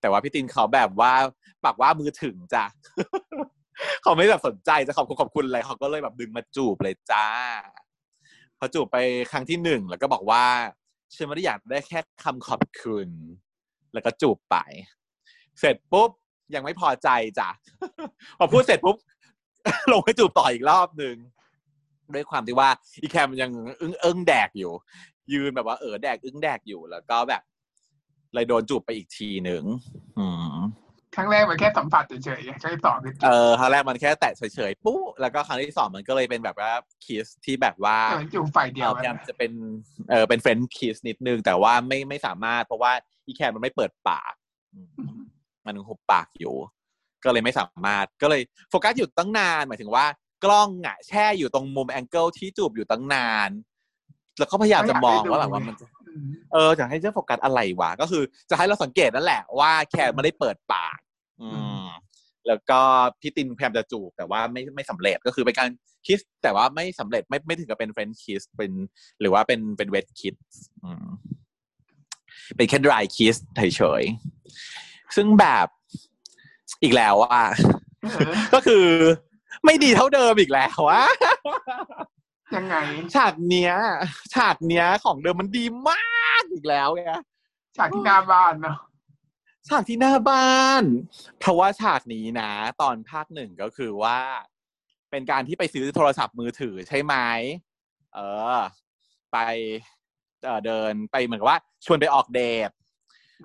[0.00, 1.12] แต่ว่าพี่ตินเขาแบบว่า
[1.64, 2.64] ปากว่ามือถึงจ้ะ
[4.02, 7.26] เขาไม่แบบสนใจจะขอบคุณขอบคุณอะไรเขาก็เลยแบบดึงมาจูบเลยจ้า
[8.58, 8.96] พอจูบไป
[9.32, 10.44] ครั้งที่หนึ่งแล้วก็บอกว่า
[11.14, 13.08] ฉันไม่ได้อยากได้แค่คำขอบคุณ
[13.92, 14.56] แล้วก็จูบไป
[15.60, 16.10] เสร็จปุ๊บ
[16.54, 17.48] ยังไม่พอใจจ้ะ
[18.38, 18.96] พอพูดเสร็จปุ๊บ
[19.92, 21.16] ลงไปจูบต่ออีกรอบหนึ่ง
[22.14, 22.70] ด้วยความที่ว่า
[23.02, 24.72] อีแคนมันยังอึ้งเอิ้งแดกอยู่
[25.32, 27.42] ยืนแบบว่าเออแดกอึ้งแดกอยู่แล้วก็แบบ
[28.34, 29.62] เลยโดนจูบไปอีกทีหนึ่ง
[30.18, 30.56] อืม
[31.18, 36.72] ครั้งแรกมันแค่สัมผัสเฉยๆครั้งที่สองคือเออครั้งแรกมันแค่แตะเฉยๆปุ๊บแล้วก็ครั้งที่สองมันก็เลยเป็นแบบว่า
[37.04, 39.52] kiss ที่แบบว่าเหมือนจูบฝ่ายเดียวเออพยายามจะเป็น
[40.10, 42.92] เออเป็น French kiss นิดนึงแต่ว่าไม่ไม่สามารถ เพราะว่า
[43.26, 44.32] อีแคนมันไม่เปิดปาก
[44.74, 44.88] อืม
[45.66, 46.54] มันหุบปากอยู่
[47.24, 50.06] ก็เลยไม่สามารถก็เลยโฟกัสอยู่ตั้งนานหมายถึงว่า
[50.44, 53.50] กล้องอะแช่อยู่ตรงมุม angle ที่จูบอยู่ตั้งนาน
[54.38, 60.98] แล้วก็พยายามจะมองว่าแบบว่ามันจะอืมเออจะให้เจ้าโฟกัสอะไรวะก็คือจะให้เราสังเกตนั่นแหละว่าแคนไม่ได้เปิดปาก
[61.42, 61.48] อื
[61.80, 61.84] ม
[62.46, 62.80] แล้วก็
[63.20, 65.68] พี่ตินพยายามจะจูบแต่ว่าไม่ไม่สำเร็จก็คือเป็นการ
[66.06, 68.72] kiss แต่ว่าไม่สำเร็จไม่ไม่ถึงกับเป็น French kiss เป็น
[69.20, 70.36] หรือว่าเป็นเป็น wet kiss
[72.56, 75.66] เป็นแค่ dry kiss เฉยๆซึ่งแบบ
[76.82, 77.44] อีกแล้วอะ
[78.12, 78.84] เออก็คือ
[79.64, 81.04] ไม่ดีเท่าเดิมอีกแล้วอะ
[82.56, 82.76] ยังไง
[83.14, 83.72] ฉากเนี้ย
[84.34, 87.02] ฉากเนี้ยของเดิมมันดีมากอีกแล้วไง
[87.76, 88.76] ฉากที่หน้าบ้านเนาะ
[89.68, 90.84] ฉากที่หน้าบ้าน
[91.40, 92.50] เพราะว่าฉากนี้นะ
[92.82, 94.18] ตอนภาคหนึ่งก็คือว่า
[95.10, 97.14] เป็นการที่ไปซื้อโทรศัพท์มือถือใช่ไหม
[98.14, 98.18] เอ
[98.54, 98.56] อ
[99.32, 99.38] ไป
[100.44, 102.70] เอ่อเดินไปเหมือนกับว่า ชวนไปออกเดท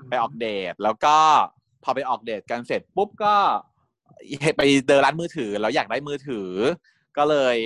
[0.09, 1.17] ไปออกเดทแล้วก็
[1.83, 3.35] พอไปออกเดทกันเสร็จปุ๊บก็
[4.57, 6.49] ไปเดินร้านมือถือแล้วอยากได้มือถือ
[7.17, 7.57] ก็เลย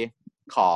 [0.56, 0.72] ขอ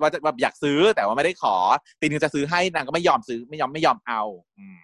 [0.00, 1.56] ว่าจะแบบอยากซื้อแต่ว่าไม่ได้ขอ
[2.00, 4.22] ตีนึงจะซื้อให้นางก็ไม่ยอมซื้อไม่ยอมไม่ยอมเอา
[4.58, 4.78] อืม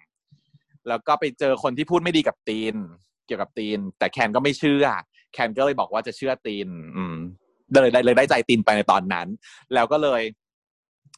[0.87, 2.75] แล้วก็ไปเจอคนที่พูดไม่ดีกับตีน
[3.27, 4.85] เกี่ยวกับตีน แต่แคนก็ไม่เชื่อ
[5.33, 6.67] แคนก็เลยบอกว่าจะเชื่อตีน
[6.97, 7.15] อืม
[7.71, 9.27] เลยเลยเลยได้ใจตีนไปในตอนนั้น
[9.73, 10.21] แล้วก็เลย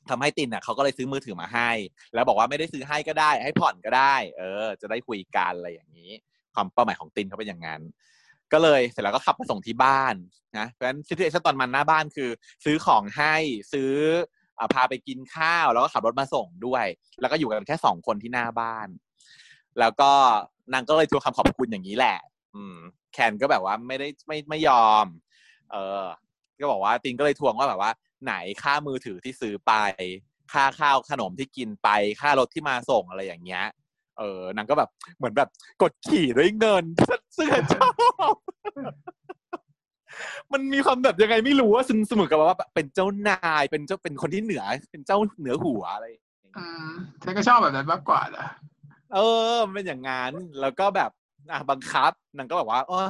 [0.10, 1.72] ทำให้ตินอะเขาก็เลยซื้อมือถือมาให้
[2.14, 6.12] แล้วบอกว่าไม่ได้ซื้อให้ก็ได้ ให้ผ่อนก็ได้ เออ จะได้คุยกันอะไรอย่างนี้
[6.56, 7.82] ความเป้าหมายของตินเขาเป็นอย่างนั้น
[8.54, 10.16] ก็เลยเสร็จแล้วก็ขับมาส่งที่บ้าน
[10.58, 12.30] นะเพราะฉะนั้นซิทูเอชันตอนมันหน้าบ้านคือ
[12.66, 13.36] ซื้อของให้
[13.74, 13.92] ซื้อ
[14.60, 16.86] อพาไปกินข้าว แล้วก็ขับรถมาส่งด้วย
[17.22, 18.88] แล้วก็อยู่กันแค่สองคนที่หน้าบ้าน
[19.80, 20.12] แล้วก็
[20.74, 22.18] นางก็เลยทวงคำขอบคุณอย่างนี้แหละ
[22.56, 22.78] อืม
[23.14, 25.06] แคนก็แบบว่าไม่ได้ไม่ไม่ยอม
[25.72, 26.04] เออ
[26.60, 27.92] ก็บอกว่าตินก็เลยทวงว่าแบบว่า
[28.24, 28.34] ไหน
[28.64, 29.74] ค่ามือถือที่ซื้อไป
[30.54, 31.90] ค่าข้าวขนมที่กินไป
[32.22, 33.66] ค่ารถที่มาส่งอะไรอย่างเงี้ย
[34.20, 35.50] เออนางก็แบบเหมือนแบบ
[35.82, 36.84] กดขี่ด้วยเงิน
[37.34, 37.88] เสื้อชอ
[38.32, 38.36] บ
[40.54, 46.90] มันมีความแบบยังไงไม่รู้ว่าซึ่งเสมอกับว่าเป็นเจ้านายเป็นเจ้าเป็นคนที่เหนือ เป็นเจ้าเหนือหัวอะไรอ่างเงี้ยอืม
[47.24, 48.48] ฉันก็ชอบแบบนั้นมากกว่านะ
[49.16, 49.20] เอ
[49.54, 51.12] อมันเป็นอย่างงั้นแล้วก็แบบ
[51.52, 53.08] อะบังคับนางก็แบบว่าเออ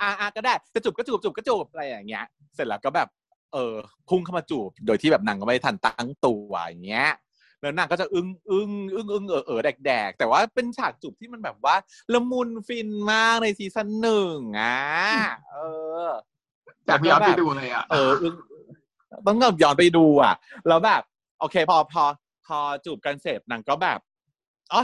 [0.00, 2.24] อะอะก็ได้จะจูบก็จูบจูบก็จูบอะไรอย่างเงี้ย
[2.54, 3.08] เสร็จแล้วก็แบบ
[3.52, 3.74] เออ
[4.08, 7.10] พุ่งเข้ามาจูบ โดยที่แบบนางก็ไม่ทันตั้งตัวอย่างเงี้ย
[7.60, 11.76] แล้วนางก็จะอึ้งอึ้งอึ้งอึ้งเออเออแดกแดกแต่ว่าเป็นฉากจูบที่มันแบบว่า
[12.12, 14.80] ละมุนฟินมากในซีซั่นหนึ่งอะ
[15.52, 15.58] เอ
[16.06, 16.08] อ
[16.86, 18.34] อยากย้อนไปดูเลยอะเอออึ้ง
[19.26, 20.34] ต้องแบบย้อนไปดูอะ
[20.68, 21.02] แล้วแบบ
[21.40, 22.04] โอเค พอพอ
[22.46, 23.98] พอจูบกันเสร็จนางก็แบบ
[24.72, 24.82] อ๋อ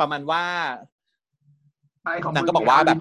[0.00, 0.44] ประมาณว่า
[2.04, 2.98] ไปของนางก็บอกว่าแบบ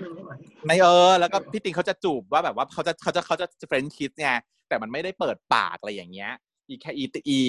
[0.67, 4.29] ในเออ แล้วก็พี่ตินเขาจะจูบว่าแบบว่าเขาจะเขาจะเขาจะ French kiss ไง
[4.67, 6.31] แต่มันไม่ได้เปิดปากอะไรอย่างเงี้ย
[6.67, 7.39] อีแค่อีอี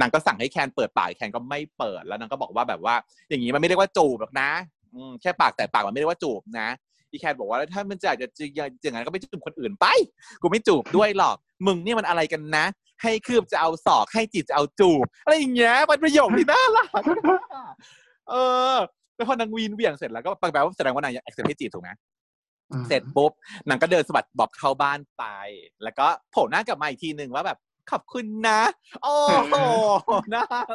[0.00, 2.94] นางก็สั่งให้แคนเปิดปากแคนก็ไม่เปิดแล้วนางก็บอกว่าแบบว่า
[3.28, 4.50] อย่างนี้มันไม่เรียกว่าจูบหรอกนะ
[4.94, 6.68] อืมแค่ปากแตะปากมันไม่เรียกว่าจูบนะ
[7.10, 8.44] อีแคนบอกว่าถ้ามันจะอยากจะ
[8.82, 9.86] อย่างนั้นก็ไปจูบคนอื่นไป
[10.42, 12.64] กูไม่จูบด้วยหรอก มึงนี่มันอะไรกันนะ
[13.02, 17.02] ให้คืบจะเอาศอกให้จิตจะเอาจูบอะไรอย่างเงี้ยมันประโยคที่น่ารัก
[18.32, 18.36] เอ
[18.74, 18.76] อ
[19.16, 21.90] แล้วพอนางวีนเหวี่ยงเสร็จแล้วก็แปลว่าแสดงว่านางอยาก accept ให้จีบถูกไหม
[22.70, 23.32] อืมเสร็จปุ๊บ
[23.68, 25.24] นางก็เดินสะบัดบ๊อบเข้าบ้านไป
[25.82, 27.58] แล้วก็โผล่หน้ากลับมาอีกทีหนึ่งว่าแบบ
[27.90, 28.60] ขอบคุณนะ
[29.02, 29.16] โอ้
[29.48, 29.54] โห
[30.34, 30.66] น่ารัก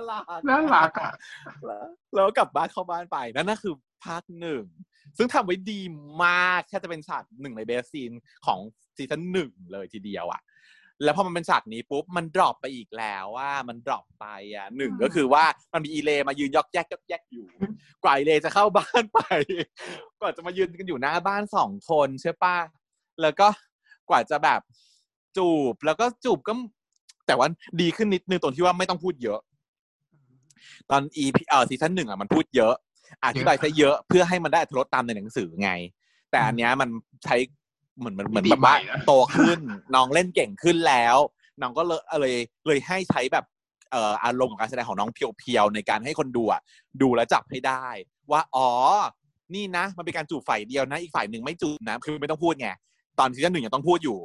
[0.49, 1.11] น่ารักอะ
[1.65, 3.73] แล้วแล้วก็กลับบ้านเข้าบ้านไปนั่นน่ะคือ
[4.05, 4.63] ภาคหนึ่ง
[5.17, 5.81] ซึ่งทำไว้ดี
[6.23, 8.11] มากแค่จะเป็นฉากหนึ่งใน best scene
[8.45, 8.59] ของ
[8.95, 10.41] ซีซั่นหนึ่งเลยทีเดียวอะ
[11.03, 17.47] แล้วพอมันเป็นฉากนี้ปุ๊บมัน drop ไปอีกแล้วว่ามัน drop ไปอะหนึ่งก็คือว่ามันมีอีเลมายืนยอกแยกยอกแยกอยู่
[18.03, 19.19] กว่าอีเลจะเข้าบ้านไป
[20.19, 22.57] กว่าจะมายืนกันอยู่หน้าบ้านสองคนใช่ปะ
[23.21, 23.47] แล้วก็
[24.09, 24.61] กว่าจะแบบ
[25.37, 26.53] จูบแล้วก็จูบก็
[27.27, 27.47] แต่ว่า
[27.81, 29.39] ดีขึ้นนิดนึงตรงที่ว่าไม่ต้องพูดเยอะ
[30.89, 32.73] ตอน EP เอ่อซีซั่นหนึ่งอะมันพูดเยอะ
[33.25, 35.71] อธิบายซะเยอะเพื่อให้มันได้อรรถรสตามในหนังสือไง
[36.31, 36.89] แต่อันเนี้ยมัน
[37.23, 37.35] ใช้
[37.97, 39.59] เหมือนเหมือนเหมือนมิติแบบว่าใหม่นะโตขึ้น
[39.95, 41.17] น้องเล่นเก่งขึ้นแล้ว
[41.61, 42.35] น้องก็เลยเลย
[42.67, 43.45] เลยให้ใช้แบบ
[43.91, 46.61] เอ่ออารมณ์ของการแสดงของน้องเพียวๆในการให้คนดูอะ
[47.01, 47.85] ดูและจับให้ได้
[48.31, 48.69] ว่าอ๋อ
[49.55, 52.69] นี่นะ มันเป็นการจูบฝ่ายเดียวนะ อีกฝ่ายหนึ่งไม่จูบนะคือไม่ต้องพูดไง
[53.19, 54.19] ตอนซีซั่นหนึ่งยังต้องพูดอยู่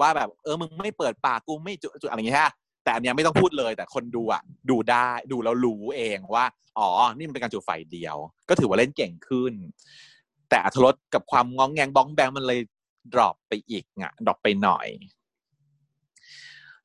[0.00, 2.50] ว่าแบบเออมึงไม่เปิดปากกูไม่จูจูอะไรอย่างเงี้ยฮะ
[2.84, 6.44] แต่อันเนี้ยไม่ต้องพูดเลย แต่คนดูอะดูได้ดูแล้วรู้เองว่า
[6.78, 8.16] อ๋อ นี่มันเป็นการจูบฝ่ายเดียว
[8.48, 9.52] ก็ถือว่าเล่นเก่งขึ้น
[10.50, 12.60] แต่อรรถรสกับความง้องแงงบ้องแบงมันเลย
[13.12, 14.88] drop ไปอีกอะ drop ไปหน่อย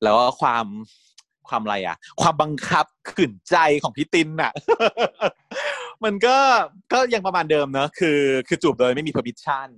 [0.02, 0.66] แล้วก็ความ
[1.48, 4.52] ความอะไรอะความบังคับขืนใจของพี่ตินอะ
[6.04, 6.36] มันก็
[6.92, 9.68] ก็ยังประมาณเดิมเนอะคือ คือจูบโดยไม่มี permission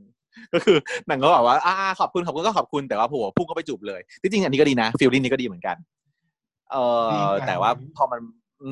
[0.53, 5.77] ก็คือนางก็บอกว่าอ่าขอบคุณขอบคุณก็ขอบคุณแต่ว่าผัวพุ่งก็ไปจูบเลยที่จริงอันนี้ก็ดีนะ feeling นี้ก็ดีเหมือนกัน
[6.71, 6.77] เอ
[7.13, 8.21] ดีอแบบแต่ว่าพอมัน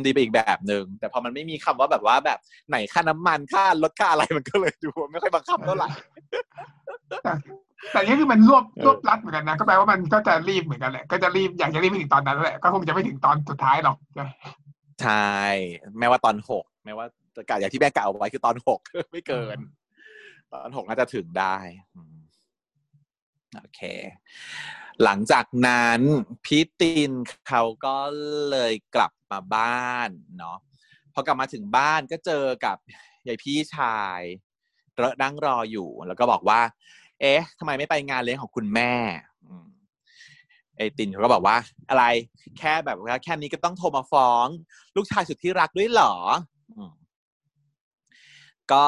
[0.07, 5.89] ดีไปอีกแบบหนึ่งแต่พอมันไม่มีคำว่าแบบว่าแบบไหนค่าน้ำมันค่ารถค่าอะไรมันก็เลยดูไม่ค่อยบังคับเท่าไหร่
[7.93, 13.97] แต่แต่นี่คือมันรวบเออรวบรัดเหมือนกันนะ ก็แปลว่ามันก็จะรีบเหมือนกันแหละ ก็จะรีบอยากจะรีบไปถึงตอนนั้นแหละ ก็คงจะไม่ถึงตอนสุดท้ายหรอก
[15.03, 15.35] ใช่
[15.99, 18.81] แม้ว่าตอนหก แม้ว่าจะกะอย่างที่แม่กล่าวไว้คือตอนหก
[19.13, 19.59] ไม่เกิน
[20.53, 21.57] ตอนหกน่าจะถึงได้
[21.95, 22.17] อืม
[23.57, 23.81] โอเค
[25.05, 26.01] หลังจากนั้น
[26.45, 27.11] พี่ติน
[27.49, 27.99] เขาก็
[28.51, 30.59] เลยกลับมาบ้านเนาะ
[31.15, 32.77] พอกลับมาถึงบ้านก็เจอกับ
[33.27, 34.21] ยายพี่ชาย
[35.23, 36.61] นั่งรออยู่แล้วก็บอกว่า
[37.21, 38.93] เอ๊ะทำไมไม่ไปงานเลี้ยงของคุณแม่
[39.47, 39.67] อืม
[40.77, 41.57] ไอ้ตินเขาก็บอกว่า
[41.91, 42.05] อะไร
[42.59, 44.47] แค่แบบว่าแค่นี้ก็ต้องโทรมาฟ้อง
[44.97, 46.15] ลูกชายสุดที่รักด้วยเหรอ
[46.77, 46.93] อืม
[48.73, 48.87] ก็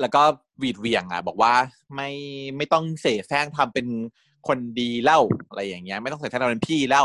[0.00, 0.22] แล้วก็
[0.58, 1.54] หวีดเหวียงอะ บอกว่า
[1.94, 2.10] ไม่
[2.56, 3.86] ไม่ต้องเสแสร้งทำเป็น
[4.48, 7.04] คนดีเล่าอะไรอย่างเงี้ย ไม่ต้องเสแสร้งทำเป็นพี่เล่า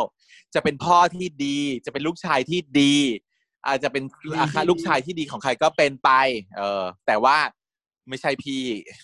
[0.56, 2.96] จะเป็นพ่อที่ดี จะเป็นลูกชายที่ดี
[3.68, 4.04] อาจจะเป็น
[4.40, 6.10] อาคาลูกชายที่ดีของใครก็เป็นไป
[6.56, 7.38] เออ แต่ว่า
[8.10, 8.62] ไม่ใช่พี่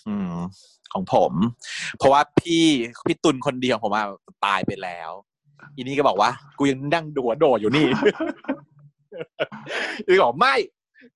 [0.08, 0.34] อืม
[0.94, 1.32] ของผม
[1.98, 2.64] เพราะว่าพี่
[3.06, 4.04] พี่ตุลคนเดียวผมอะ
[4.46, 5.10] ตายไปแล้ว
[5.74, 7.86] อีนี่ก็บอกว่า กูยังนั่งดูหัวโดดอยู่นี่
[10.06, 10.54] อีบอกไม่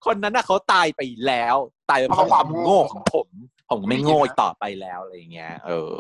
[0.05, 1.57] คนนั้นน่ะเขาตายไปแล้ว
[1.91, 3.29] ตายเพราะความโง่ของผม
[3.71, 5.99] ผมไม่โง่ต่อไปแล้วอะไรเงี้ย เออ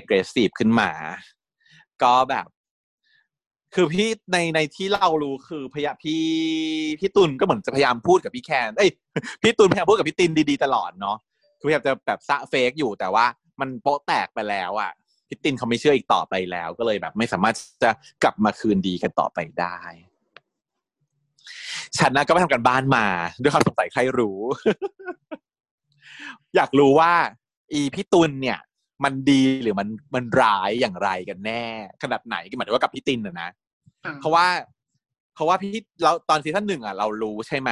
[0.00, 0.90] aggressive ขึ้นมา
[2.02, 2.46] ก็แบบ
[3.74, 6.22] คือพี่ในในที่เรารู้คือพยายามพี่
[7.00, 8.90] พี่ตุลก็เหมือนจะพยายามพูดกับพี่แคน เอ้ย
[9.42, 11.16] พี่ตุลพยายามพูดกับพี่ตินดีๆตลอดเนาะ
[11.58, 13.26] คือพยายามจะแบบซะเฟกอยู่แต่ว่า
[13.60, 14.92] มันโป๊ะแตกไปแล้วอะ
[15.28, 17.90] พี่ตินเขาไม่เชื่ออีกต่อไปแล้ว ก็เลยแบบไม่สามารถจะ
[18.22, 19.78] กลับมาคืนดีกันต่อไปได้
[21.98, 23.06] ฉันนะก็ไปทำกันบ้านมา
[23.42, 24.40] ด้วยความสงสัยใครรู้
[26.56, 27.12] อยากรู้ว่า
[27.72, 28.58] อีพี่ตุลเนี่ย
[29.04, 31.64] มันดีหรือมันมันร้ายอย่างไรกันแน่
[32.02, 33.50] ขนาดไหนก็หมายถึงว่ากับพี่ตินนะนะ
[34.20, 34.46] เพราะว่า
[35.34, 37.70] เพราะว่าพี่เราตอนซีซั่นหนึ่งอะ เรารู้ใช่ไหม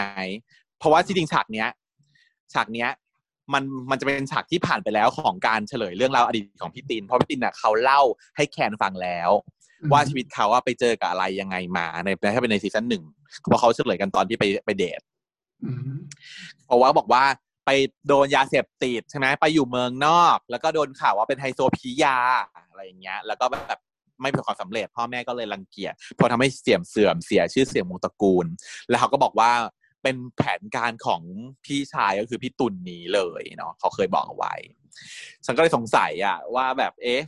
[0.78, 1.68] เพราะว่าจริงๆฉากเนี้ย
[2.52, 2.88] ฉากเนี้ย
[3.52, 8.00] มันมันจะเป็นฉากที่ผ่านไปแล้วของการเฉลยเรื่องราวอดีตของพี่ติน เพราะพี่ตินอะเขาเล่า
[8.36, 9.30] ให้แคนฟังแล้ว
[9.92, 13.02] ว่าชีวิตเขาว่าไปเจอกับอะไรยังไงมาในถ้าเป็นในซีซั่นหนึ่ง
[13.48, 15.00] เพราะเขาเฉลยกันตอนที่ไปไปเดท
[15.64, 15.96] อืม
[16.66, 17.24] เพราะว่าบอกว่า
[17.66, 17.70] ไป
[18.08, 22.16] โดนยาเสพติดใช่ไหมไปอยู่เมืองนอก แล้วก็โดนข่าวว่าเป็นไฮโซพียา
[22.68, 23.78] อะไรอย่างเงี้ย แล้วก็แบบ
[24.22, 28.46] ไม่ประสบความสำเร็จ พ่อแม่ก็เลยรังเกียจเพราะทำให้เสียมเสื่อมเสียชื่อเสียงวงตระกูล
[28.88, 29.50] แล้วเขาก็บอกว่า
[30.04, 31.22] เป็นแผนการของ
[31.64, 34.54] พี่ชายก็คือพี่ตุลนนี้เลยเนาะเขาเคยบอกเอาไว้
[35.44, 37.22] ฉันก็เลยสงสัยอะว่าแบบเอ๊ะ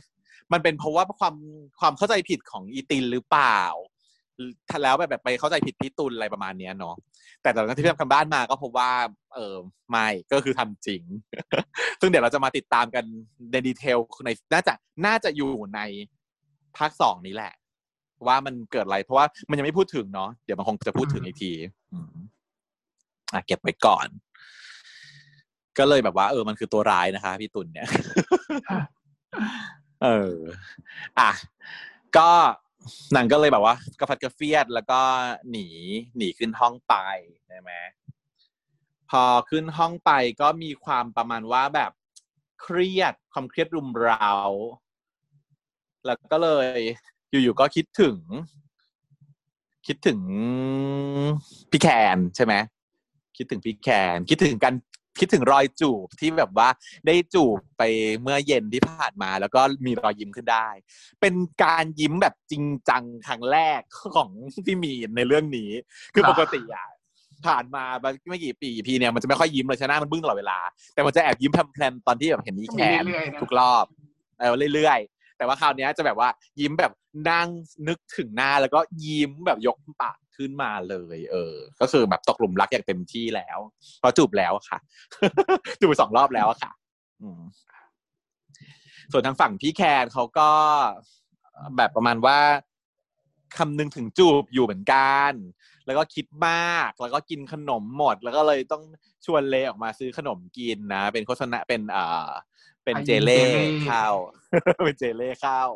[0.53, 1.35] มันเป็นเพราะว่าความ
[1.79, 3.61] ความเข้าใจผิดของอีตินหรือเปล่า
[4.69, 6.95] ถ้าแล้วแบบแบบไปเข้าใจผิดพี่ตุลอะไรประมาณเนี้ยเนาะ
[7.41, 8.91] แต่ตอนนั้นที่พี่ทำกันบ้านมาก็พบว่า
[9.35, 9.55] เออ
[9.89, 11.01] ไม่ก็คือทำจริง
[11.99, 13.03] ซึ่งเดี๋ยวเราจะมาติดตามกัน
[13.51, 14.73] ในดีเทลในน่าจะ
[15.05, 15.79] น่าจะอยู่ใน
[16.77, 17.53] ภาคสองนี้แหละ
[18.27, 21.51] ว่ามันเกิดอะไร เพราะว่ามันยังไม่พูดถึงเนาะเดี๋ยวมันคงจะพูดถึงอีกที
[23.33, 24.07] อืมอะเก็บไว้ก่อน
[25.77, 27.89] ก็เลยแบบว่า เออ มันคือตัวร้ายนะคะ พี่ตุลเนี่ย
[30.03, 30.33] เออ
[31.19, 31.31] อะ
[32.17, 32.29] ก็
[33.15, 34.99] นางก็เลยแบบว่ากระฟัดกระเฟียดแล้วก็
[35.51, 35.67] หนี
[36.17, 36.95] หนีขึ้นห้องไป
[37.47, 37.71] ใช่ไหม
[39.09, 40.11] พอขึ้นห้องไป
[40.41, 41.91] ก็มีความประมาณว่าแบบ
[42.61, 44.33] เครียดความเครียดรุมเร้า
[46.05, 46.79] แล้วก็เลย
[47.29, 48.17] อยู่ๆก็คิดถึง
[49.87, 50.19] คิดถึง
[51.71, 52.53] พี่แคนใช่ไหม
[53.37, 54.73] คิดถึงพี่แคนคิดถึงกัน
[55.19, 56.69] คิดถึงรอยจูบที่แบบว่า
[57.05, 57.83] ได้จูบไป
[58.21, 60.67] เมื่อเย็นที่ผ่านมา แล้วก็มีรอยยิ้มขึ้นได้
[61.21, 63.81] เป็นการยิ้มแบบจริงจังครั้งแรก
[64.15, 64.29] ของ
[64.65, 65.71] พี่มีนในเรื่องนี้
[66.13, 66.87] คือครับปกติอะ
[67.47, 67.83] ผ่านมา
[68.29, 70.59] ไม่กี่ปีพีเนี่ยมันจะไม่ค่อยยิ้มเลยชนะมันบึ้งตลอดเวลา
[70.93, 73.85] แต่มันจะแอบยิ้มแพลมๆตอนที่แบบเห็นนี่แขนมีเรื่อยๆนะทุกรอบ
[74.39, 76.91] เออเรื่อยๆ แต่ว่าคราวเนี้ยจะแบบว่ายิ้มแบบ
[77.29, 77.47] นั่ง
[77.87, 83.59] นึกถึงหน้าแล้วก็ยิ้มแบบยกปาก ขึ้นมาเลย เออ ก็คือแบบตกหลุมรักอย่างเต็มที่แล้ว
[83.99, 84.79] เพราะจูบแล้วอะค่ะ
[85.79, 86.71] จูบไปสองรอบแล้วอะค่ะ
[87.21, 87.41] อืม
[89.11, 90.49] ส่วนทางฝั่งพี่แคนเขาก็
[91.77, 92.39] แบบประมาณว่า
[93.57, 95.31] คำนึงถึงจูบอยู่เหมือนกัน
[95.85, 98.83] แล้วก็คิดมาก แล้วก็กินขนมหมด แล้วก็เลยต้อง
[99.25, 102.29] ชวนเลออกมาซื้อขนมกินนะ เป็นโฆษณาเป็นเอ่อ
[102.83, 103.41] เป็นเจเล่
[103.89, 104.15] ข้าว
[104.85, 105.69] เป็นเจเล่ข้าว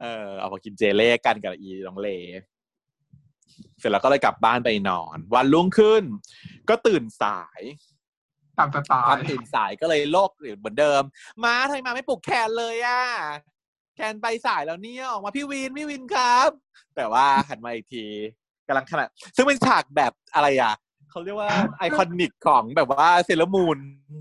[0.00, 2.08] เออเอามากินเจเล่กันกับอีน้องเล
[3.78, 6.02] เสร็จแล้วก็เลยกลับบ้านไปนอน วันรุ่งขึ้น
[6.68, 7.60] ก็ตื่นสาย
[8.58, 11.02] ตามสไตความล์ตื่นสายก็เลยโลกเหมือนเดิม
[11.44, 13.02] มาทำไมมาไม่ปลุกแคนเลยอะ
[13.96, 16.50] แคนไปสายแล้วเนี่ยออกมาพี่วินพี่วินครับ
[16.96, 18.06] แต่ว่าหันมาอีกที
[18.68, 20.74] กำลังขนาด ซึ่งเป็นฉากแบบอะไรอะ
[21.10, 23.78] เขาเรียกว่าไอคอนิกของแบบว่าเซเลอร์มูน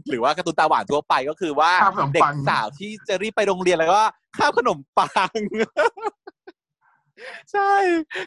[0.09, 4.03] หรือว่าการ์ตูนตาหวานทั่วไปก็คือว่าข้าวขนมเด็กปังสาวที่จะรีบไปโรงเรียนแล้วก็
[4.37, 5.35] ข้าวขนมปัง
[7.51, 7.71] ใช่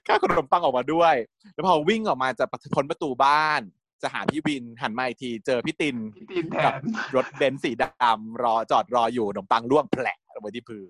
[0.07, 1.15] ข้าวขนมปังออกมาด้วย
[1.53, 3.61] แล้วพอวิ่งออกมาจะพ้นประตูบ้าน
[4.03, 6.85] จะหาพี่วินหันมาอีกทีเจอพี่ตินพี่ตีนแทกับน
[7.17, 10.89] รถเบนซ์สีดำรอจอดรออยู่ขนมปังร่วงแผลลงไปที่พื้น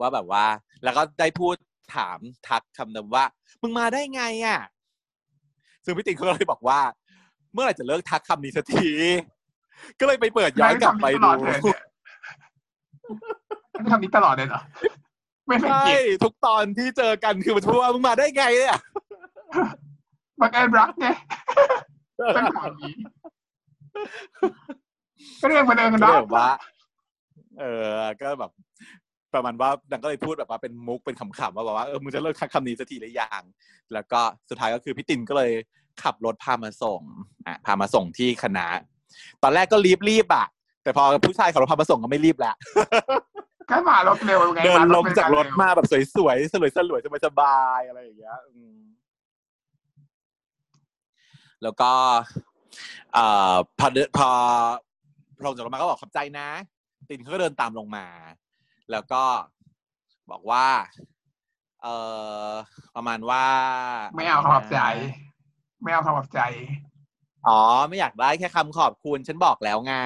[0.00, 0.44] ว่าแบบว่า
[0.84, 1.54] แล้วก็ได้พูด
[1.96, 3.24] ถามทักคำนึงว่า
[3.62, 4.60] มึงมาได้ไงอะ
[5.84, 6.80] ซึ่งพี่ตินเขาก็เลยบอกว่า
[7.52, 8.88] เมื่อไหร่จะเลิกทักคำนี้สักที
[10.00, 11.80] ก็เลยไปเปิดย้อนกลับไปตลดูอดเลยเนี่ย
[13.90, 14.62] ทำนี้ตลอดเลยเหรอ
[15.50, 18.78] ไม่สังใช่เกตทุกตอนที่เจอกันคือมันพูดว่ามึงมาได้ไงเนี่ย
[20.40, 21.06] บังเอิญรักไง
[22.16, 22.94] เป็นแบบนี้
[25.40, 26.48] ก็เรื่องบังเอิญก็รัเลยกแบบว่า
[27.58, 27.86] เออ
[28.20, 28.50] ก็แบบ
[29.34, 33.42] ประมาณว่านางก็เลยพูดแบบว่าเป็นมุกเป็นขำๆว่าแบบว่าเออมึงจะเลิกทักคำนี้สักทีหรือยัง
[33.92, 35.52] แล้วก็สุดท้ายก็คือพี่ตินก็เลย
[36.02, 37.02] ขับรถพามาส่ง
[37.46, 38.66] อะพามาส่งที่คณะ
[39.42, 40.46] ตอนแรกก็รีบรีบๆอะ
[40.82, 42.54] แต่พอผู้ชายขับรถพามาส่งก็ไม่รีบแล้ว
[43.70, 48.78] ก็มารถเร็วไงเดินลงมจากรถเวมาแบบสวยๆสลวยสลวยๆสบายๆอะไรอย่างเงี้ยอืม
[51.62, 51.92] แล้วก็
[53.14, 54.30] เอ่อพอเดินพอ
[55.44, 56.48] ลงจากรถมาก็บอกขอบใจนะ
[57.08, 58.06] ตินเขาก็เดินตามลงมา
[58.90, 59.22] แล้วก็
[60.30, 60.66] บอกว่า
[61.82, 61.96] เอ่
[62.48, 62.52] อ
[62.96, 63.44] ประมาณว่า
[64.16, 64.80] ไม่เอาคำขอบใจ
[65.82, 66.40] ไม่เอาคำขอบใจ
[67.48, 69.96] อ๋อ ไม่อยากได้แค่คำขอบคุณ ฉันบอกแล้วไง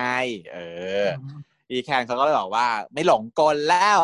[0.52, 0.58] เอ
[1.04, 1.06] อ
[1.70, 4.00] อีแคนเขาก็เลยบอกว่าไม่หลงกลแล้ว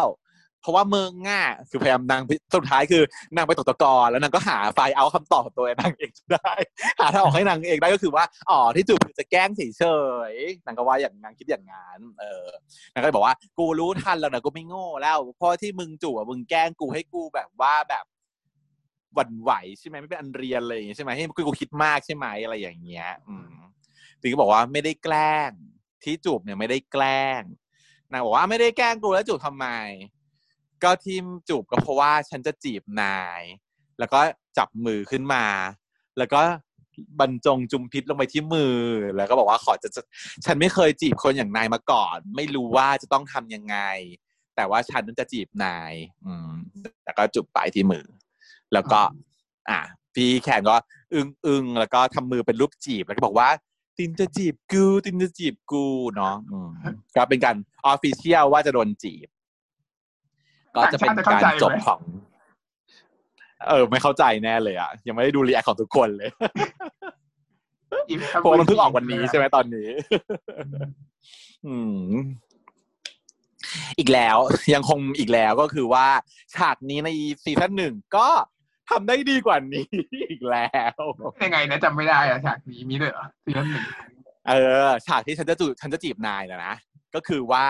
[0.63, 2.23] เพราะว่ามึงอะคือพยายามนาง
[2.55, 3.03] สุดท้ายคือ
[3.37, 6.53] นางไปตกตะกอนแล้วนางก็หาไฟเอาคำตอบของตัวนางเองได้
[7.01, 9.85] หาทางออกให้นางเองได้ก็คือว่าอ๋อที่จูบจะแกล้งเฉ
[10.31, 12.49] ยๆนางก็ว่าอย่างนางคิดอย่างนั้นเออ
[12.93, 18.05] นางก็เลยบอกว่ากูรู้ทันแล้วนะกูไม่โง่แล้วเพราะที่มึงจูบมึงแกล้งกูให้กูแบบว่าแบบ
[19.15, 23.53] หวั่นไหวใช่ไหมไม่เป็นอันเรียนอะไรอย่างเงี้ยใช่ไหมให้กูกูคิดมากใช่ไหมอะไรอย่างเงี้ย อืม
[24.21, 25.51] ถึงก็บอกว่าไม่ได้แกล้ง
[26.05, 27.43] ที่จูบเนี่ยไม่ได้แกล้ง
[28.11, 29.67] นางบอกว่าไม่ได้แกล้งกูแล้วจูบทำไม
[30.83, 33.43] ก็ที่จูบก็เพราะว่าฉันจะจีบนาย
[33.99, 34.21] แล้วก็
[34.59, 35.45] จับมือขึ้นมา
[36.19, 36.41] แล้วก็
[37.21, 38.77] บรรจงจุมพิษลงไปที่มือ
[39.17, 40.03] แล้วก็บอกว่าขอจะจะ
[40.45, 43.77] ฉันไม่เคยจีบคนอย่างนายมาก่อน ไม่รู้ว่าจะต้องทำยังไง
[44.57, 45.93] แต่ว่าฉันนั้นจะจีบนาย
[46.25, 46.51] อืม
[47.05, 48.07] แล้วก็จุบปลายที่มือ
[48.73, 49.01] แล้วก็
[49.71, 49.81] อะ
[50.15, 50.77] พี่แคนก็
[51.15, 53.49] อึ้งอึงๆแล้วก็ทำมือเป็นรูปจีบแล้วก็บอกว่า
[54.01, 56.69] ตินจะจีบกู ตินจะจีบกูเนาะอืม
[57.17, 59.29] ก็เป็นการออฟฟิเชียลว่าจะโดนจีบ
[60.75, 61.11] ก็จะเป็น
[61.45, 62.01] การจบของ
[63.69, 66.31] เออ ไม่เข้าใจแน่เลยอะ ยังไม่ได้ดู react ของทุกคนเลย
[68.09, 69.89] อีกเพราะว่ามันเพิ่งออกวันนี้ใช่ไหมตอนนี้
[71.67, 72.11] อืม
[73.99, 74.37] อีกแล้ว
[74.75, 76.07] ยังคงอีกแล้วก็คือว่า
[76.55, 77.09] ฉากนี้ใน
[77.45, 78.29] ซีซั่นหนึ่งก็
[78.91, 79.87] ทำได้ดีกว่านี้
[80.31, 81.03] อีกแล้ว
[81.45, 83.85] ยังไงนะจำไม่ได้อะฉากนี้มีด้วยเหรอซีซั่นหนึ่ง
[84.49, 84.53] เอ
[84.87, 86.75] อ ฉากที่ฉันจะจูบฉันจะจีบนายนะนะ
[87.15, 87.65] ก็คือว่า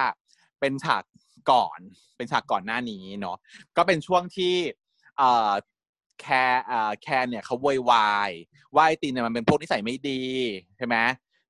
[0.61, 1.03] เป็นฉาก
[1.51, 1.79] ก่อน
[2.17, 3.37] เป็นฉากก่อนหน้านี้เนาะ
[3.77, 4.55] ก็เป็นช่วงที่
[5.19, 5.53] เอ่อ
[6.21, 8.31] แคร์เอ่อแคนเนี่ยเขาโวยวาย
[8.75, 10.23] ว่าไอตินเนี่ยมันเป็นพวกนิสัยไม่ดี
[10.77, 10.97] ใช่ไหม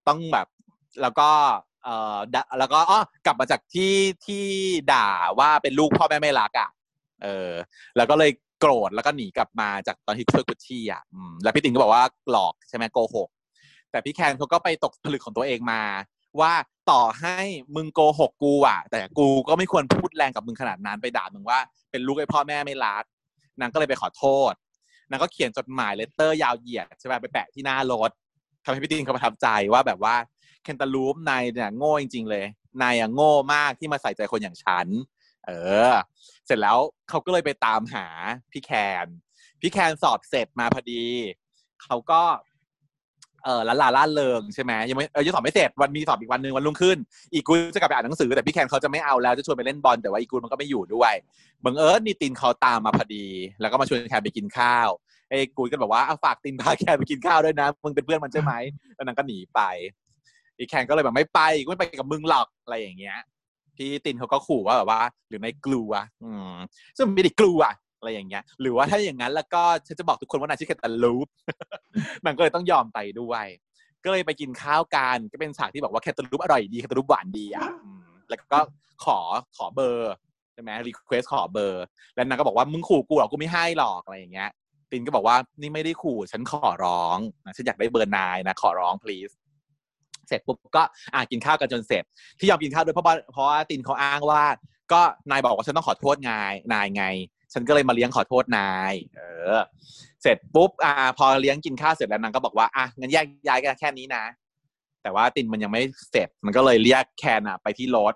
[0.08, 0.46] ต้องแบบ
[1.02, 1.30] แล้วก็
[1.84, 3.94] เอ่อดะแล้วก็อ๋อกลับมาจากที่
[4.26, 4.44] ที่
[4.92, 6.70] ด่าว่าเป็นลูกพ่อแม่ไม่รักอะ
[7.22, 7.50] เออ
[7.96, 8.30] แล้วก็เลย
[8.60, 11.02] โกรธแล้วก็หนีกลับมาจากตอนที่ช่วยกุชชี่อะ
[11.42, 13.28] แล้วพี่ตินก็บอกว่าหลอกใช่ไหมโกหก
[13.90, 15.82] แต่พี่แคนเขาก็ไปตกผลึกของตัวเองมา
[16.40, 16.52] ว่า
[16.90, 17.38] ต่อให้
[17.76, 21.58] มึงโกหกกูอะ แต่กูก็ไม่ควรพูดแรงกับมึงขนาดนั้นไปด่ามึงว่า
[21.90, 23.04] เป็นลูกไอ้พ่อแม่ไม่รัก
[23.60, 24.52] นางก็เลยไปขอโทษ
[25.10, 28.10] นางก็เขียนจดหมายเลตเตอร์ยาวเหยียดใช่ไหมไปแปะที่หน้ารถ
[28.64, 30.14] ทำให้พี่ตินเขาประทับใจว่าแบบว่า
[30.64, 32.44] เคนตาลูปนายเนี่ยโง่จริง ๆ เลย
[32.82, 34.86] นายอะโง่มากที่มาใส่ใจคนอย่างฉัน
[35.50, 35.56] เอ
[35.90, 35.94] อ
[36.46, 38.06] เสร็จแล้วเขาก็เลยไปตามหา
[38.52, 38.70] พี่แค
[39.04, 39.06] น
[39.60, 41.04] พี่แคนสอบเสร็จมาพอดี
[41.82, 42.22] เขาก็
[43.44, 46.98] เออละลาล่าเริงใช่ไหมยังไม่เออยังสอบไม่เสร็จวันมีสอบอีกวันหนึ่งวันรุ่งขึ้น
[47.32, 51.14] อีกูจะกลับไปอ่านหนังสือแต่พี่แคนเขาจะไม่เอาแล้วจะชวนไปเล่นบอลแต่ว่าอีกูมันก็ไม่อยู่ด้วย
[51.64, 53.26] บังเอิญนี่ตินเขาตามมาพอดี
[53.60, 54.88] แล้วก็มาชวนแคนไปกินข้าว
[55.28, 58.52] ไอ้กูก็บอกว่าเอาฝากตินพาแคนไปกินข้าวด้วยนะมึงเป็นเพื่อนมันใช่ไหม
[58.94, 59.60] แล้วนางก็หนีไป
[60.58, 63.18] อีแคนก็เลยแบบไม่ไปกูไม่ไปกับมึงหรอกอะไรอย่างเงี้ย
[63.76, 65.90] พี่ตินเขาก็ขู่ว่าแบบว่า หรือไม่กลัว
[66.24, 66.54] อืม
[66.96, 67.60] ซึ่งไม่ได้กลัว
[67.98, 71.26] อะไรอย่างเงี้ย หรือว่าถ้าอย่างนั้นแล้วก็ฉันจะบอกทุกคนว่านายชื่อแคนตาลูป
[72.24, 73.46] นางก็เลยต้องยอมไปด้วย
[74.04, 77.68] ก็เลยไปกินข้าวกันก็เป็นฉากที่บอกว่าแคนตาลูปอร่อยดีแคนตาลูปหวานดีอะ
[78.28, 78.60] แล้วก็
[79.04, 79.18] ขอ
[79.56, 80.12] ขอเบอร์
[80.52, 84.50] ใช่ไหม request ขอเบอร์ แล้วนางก็บอกว่ามึงขู่กูเหรอกูไม่ให้หรอกอะไรอย่างเงี้ย
[84.90, 87.18] ตินก็บอกว่านี่ไม่ได้ขู่ฉันขอร้อง
[87.56, 89.32] ฉันอยากได้เบอร์นายนะขอร้อง please
[90.28, 90.82] เสร็จปุ๊บก็
[91.14, 92.04] อ่ากินข้าวกันจนเสร็จ
[92.38, 94.44] ที่ยอมกินข้าวด้วยเพราะว่าเพราะตินเขาอ้างว่า
[94.92, 97.04] ก็นายบอกว่าฉันต้องขอโทษนายนายไง
[97.52, 99.20] ฉันก็เลยมาเลี้ยงขอโทษนาย เอ
[99.56, 99.58] อ
[100.22, 104.24] เสร็จปุ๊บอ่า พอเลี้ยงกินข้าวเสร็จแล้วนางก็บอกว่าอะงั้นแยกย้ายกันแค่นี้นะ
[105.02, 108.14] แต่ว่าตินมันยังไม่เสร็จมันก็เลยเรียกแคนอะไปที่รถ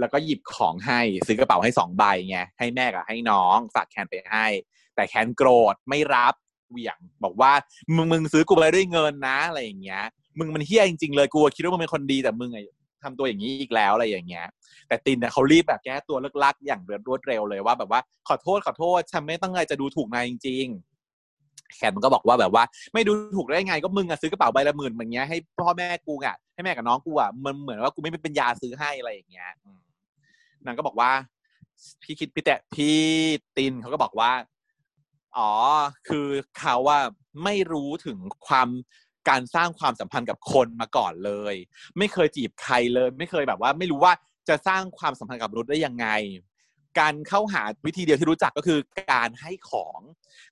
[0.00, 4.46] แล้วก็หยิบของให้ซื้อกระเป๋าให้สองใบไงให้แม่กับให้น้องฝากแคนไปให้
[4.94, 6.34] แต่แคนโกรธไม่รับ
[6.70, 7.52] เหวี่ยง บอกว่า
[7.96, 10.04] มึงมึงซื้อกูไปด้วยเงินนะอะไรอย่างเงี้ย
[10.38, 12.58] มึงมันเฮี้ยจริงๆเลยกูคิดว่ามึงเป็นคนดีแต่มึงไง
[13.04, 14.46] ทำตัวอย่างนี้อีกแล้วอะไรอย่างเงี้ย
[14.88, 29.50] แต่ตินเนี่ยเขารีบแบบแก้ตัวเลิกลักอย่างรวดเร็วเลยว่าแบบว่าขอโทษขอโทษฉันไม่ตั้งใจจะดูถูกนายจริง ๆแคนมันก็บอกว่าแบบว่า ไม่ดูถูกได้ไงก็มึงอะซื้อกระเป๋าใบละหมื่นอย่างเงี้ยให้พ่อแม่กูอะให้แม่กับน้องกูอะมันเหมือนว่ากูไม่เป็นยาซื้อให้อะไรอย่างเงี้ย
[30.64, 31.10] นางก็บอกว่า
[32.02, 32.98] พี่คิดพี่แต่พี่
[33.56, 34.32] ตินเขาก็บอกว่า
[35.38, 35.52] อ๋อ
[36.08, 36.26] คือ
[36.58, 36.98] เขาว่า
[37.44, 38.68] ไม่รู้ถึงความ
[39.28, 41.54] การสร้างความสัมพันธ์กับคนมาก่อนเลย
[41.98, 44.12] ไม่เคยจีบใครเลย ไม่เคยแบบว่า ไม่รู้ว่า
[44.48, 46.06] จะสร้างความสัมพันธ์กับมนุษย์ได้ยังไง
[47.00, 48.78] การเข้าหาวิธีเดียวที่รู้จักก็คือ
[49.12, 50.00] การให้ของ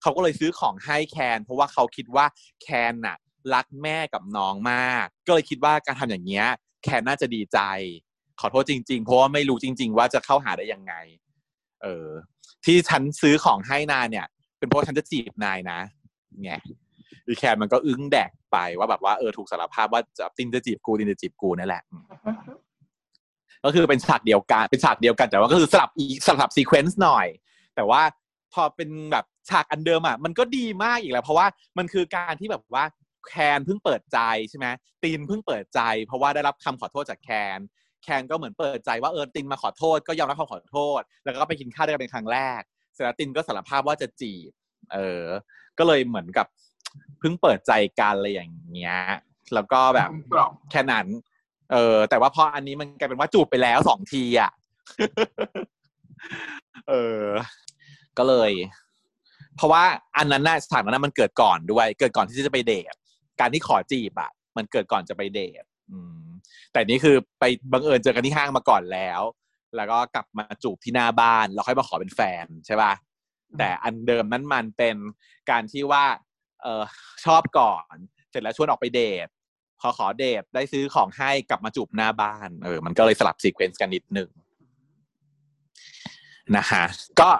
[0.03, 2.27] เขาก็เลยซื้อของให้แคน เพราะว่าเขาคิดว่า
[2.63, 3.17] แคนน่ะ
[3.55, 6.47] รักแม่กับน้องมาก ก็เลยคิดว่าการทำอย่างเงี้ย
[6.85, 7.59] แคนน่าจะดีใจ
[8.41, 10.95] ขอโทษจริง ๆ เพราะว่าไม่รู้จริง ๆ ว่าจะเข้าหาได้ยังไง
[11.83, 12.09] เออ
[12.65, 14.27] ที่ฉันซื้อของให้นายเนี่ย
[14.59, 15.81] เป็นเพราะฉันจะจีบนายนะ
[16.43, 16.53] ไง
[17.27, 22.05] อีแคนมันก็อึ้งแดก ไปว่าแบบว่าเออถูกสารภาพว่าจะตินจะจีบกูตินจะจีบกูนั่นแหละอืม
[23.65, 27.27] ก็คือเป็นฉากเดียวกันเป็นฉากเดียวกันแต่ว่าก็คือสลับอีสลับซีเควนซ์หน่อย
[27.77, 28.03] แต่ว่า
[28.53, 31.47] พอเป็นแบบฉากอันเดิมอะมันก็ดีมากอีกแล้ว เพราะว่า
[31.79, 32.85] มันคือการที่แบบว่า
[33.29, 34.19] แคนเพิ่งเปิดใจ
[34.51, 34.67] ใช่ไหม
[35.05, 37.59] ตินเพิ่งเปิดใจ เพราะว่าได้รับคำขอโทษจากแคน
[38.03, 42.61] แคนก็เหมือนเปิดใจว่าเออตินมาขอโทษก็ยอมรับคำขอโทษ แล้วก็ไปกินข้าวด้วยกันเป็นครั้งแรก
[42.95, 44.51] เสร็จแล้วตินก็สารภาพว่าจะจีบ
[44.93, 45.25] เออ
[45.79, 46.47] ก็เลยเหมือนกับ
[47.19, 48.97] เพิ่งเปิดใจกันอะไรอย่างเงี้ย
[49.55, 51.07] แล้วก็แบบกรอบแค่นั้น
[51.73, 54.51] เออ แต่ว่าพออันนี้มันกลายเป็นว่าจูบไปแล้วสองทีอะ
[56.89, 57.25] เออ
[58.19, 58.53] ก็เลย
[59.57, 59.83] เพราะว่า
[60.17, 62.95] อันนั้นน่ะสถานนั้นนะมันเกิดก่อนด้วย เกิดก่อนที่จะไปเดท
[63.41, 66.23] การที่ขอจีบอะ มันเกิดก่อนจะไปเดท อืม
[66.73, 69.21] แต่นี่คือไปบังเอิญเจอกันที่ห้างมาก่อนแล้ว
[69.77, 72.93] แล้วก็กลับมาจูบที่หน้าบ้าน แล้วค่อยมาขอเป็นแฟนใช่ป่ะ
[73.59, 74.97] แต่อันเดิมนั้นมันเป็น
[75.51, 76.05] การที่ว่า
[76.63, 76.83] เออ
[77.25, 77.95] ชอบก่อน
[78.31, 79.29] เสร็จแล้วชวนออกไปเดท
[79.81, 84.31] พอขอเดทได้ซื้อของให้กลับมาจูบหน้าบ้านเออมันก็เลยสลับ sequence กันนิดหนึ่ง
[86.57, 86.85] นะฮะ
[87.21, 87.31] ก็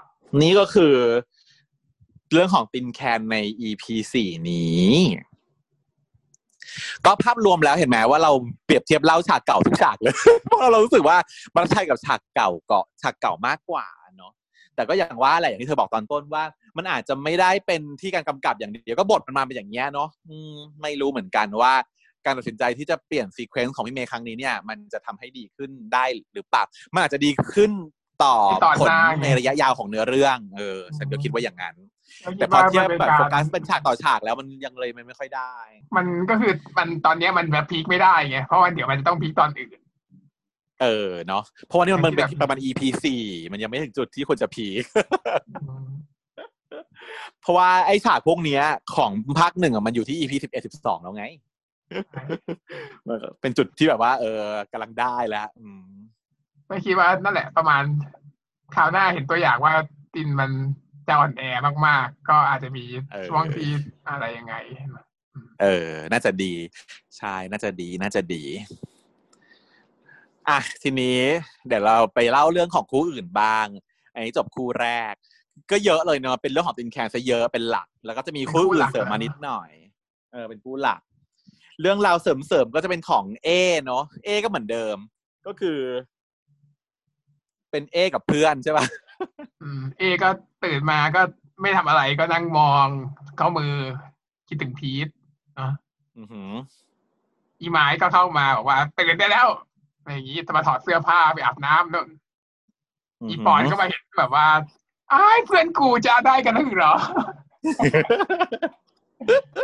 [0.41, 0.95] นี่ก็คือ
[2.33, 4.91] เรื่องของตินแคนใน EP สี่นี้
[7.05, 8.33] ก็ภาพรวมแล้วเห็นไหมว่าเรา
[8.65, 10.15] เปรียบเทียบเล่าฉากเก่าทุกฉากเลย
[10.45, 11.19] เพราะเรารู้สึกว่า
[11.57, 13.87] มันใช่กับฉากเก่าเกาะฉากเก่ามากกว่า
[14.77, 16.45] แต่ก็อย่างว่าแหละอย่างที่เธอบอกตอนต้นว่า
[16.77, 21.73] มันอาจจะไม่ได้เป็นที่การกำกับอย่างเดียวก็บทมันมาเป็นอย่างเงี้ยเนาะอืมไม่รู้เหมือนกันว่า
[22.25, 26.05] การตัดสินใจที่จะเปลี่ยนซีเควนซ์ของพี่เมย์ครั้งนี้เนี่ย มันจะทำให้ดีขึ้นได้
[26.35, 26.63] หรือเปล่า
[26.95, 27.71] มันอาจจะดีขึ้น
[28.25, 31.77] ต่อต่อผลหน้าไงในระยะยาวของเนื้อเรื่อง เออ ฉันก็คิดว่าอย่างนั้น
[32.21, 35.55] แล้วคิแต่ดพอว่าเทียบมันเป็นแบบการโฟกัสเป็นฉากต่อฉากแล้วมันยังเลยมันไม่ค่อยได้
[35.97, 39.79] มันก็คือมันตอนเนี้ยมันแบบพีคไม่ได้ไงเพราะว่าเดี๋ยวมันจะต้องพีคตอนอื่น
[40.83, 43.23] เออเนาะเพราะว่านี่มันมันเป็นแบบประมาณ EP สี่
[43.53, 44.85] มันยังไม่ถึงจุดที่ควรจะพีค
[47.41, 48.63] เพราะว่าไอ้ฉากพวกเนี้ย
[48.97, 49.11] ของ
[49.41, 51.25] ภาคหนึ่งอะมันอยู่ที่ EP สิบเอ็ดสิบสองแล้วไง
[53.07, 55.85] มันก็เป็นจุดที่แบบว่า เออกำลังได้แล้วอืม
[56.69, 57.83] ไม่คิดว่านั่นแหละ ประมาณ
[58.75, 59.75] คราวหน้าเห็นตัวอย่างว่า
[60.15, 60.51] ตินมัน
[61.09, 61.43] จะอ่อนแอ
[61.87, 63.71] มากๆ ก็อาจจะมีเออช่วงที่
[64.09, 64.55] อะไรยังไง
[65.63, 66.53] เออ น่าจะดี
[67.19, 68.43] ใช่ น่าจะดี น่าจะดี
[70.51, 71.19] อะทีนี้
[71.69, 73.67] เดี๋ยวเราไปเล่าเรื่องของคู่อื่นบ้าง
[74.15, 75.15] อันนี้จบคู่แรก
[75.71, 79.71] ก็เยอะเลยเนาะเป็นเรื่องของตินแคนซะเยอะเป็นหลัก แล้วก็จะมีคู่อื่นเสริมมานิดหน่อย
[80.33, 81.01] เออเป็นคู่หลัก
[81.81, 83.49] เรื่องราวเสริมๆก็จะเป็นของเอ
[83.87, 84.97] เนาะเอก็เหมือนเดิม
[85.47, 85.79] ก็คือ
[87.71, 88.87] เป็นเอกับเพื่อนใช่ป่ะ
[89.63, 90.29] อืมเอก็
[90.65, 91.21] ตื่นมาก็
[91.61, 92.87] ไม่ทำอะไรก็นั่งมอง
[93.37, 93.73] เข้ามือ
[94.49, 95.09] คิดถึงพีท
[95.57, 95.73] เนาะ
[96.19, 96.51] อือหือ
[97.61, 99.49] อีไม้ก็เข้ามาบอกว่าตื่นได้แล้ว
[100.11, 102.09] อะไรอย่างงี้จะมาถอดเสื้อผ้าไปอาบน้ำนู่น
[103.29, 104.47] อีปอนก็มาเห็นแบบว่า
[105.13, 106.95] อ้ายเพื่อนกูจะได้กันแล้วเหรอ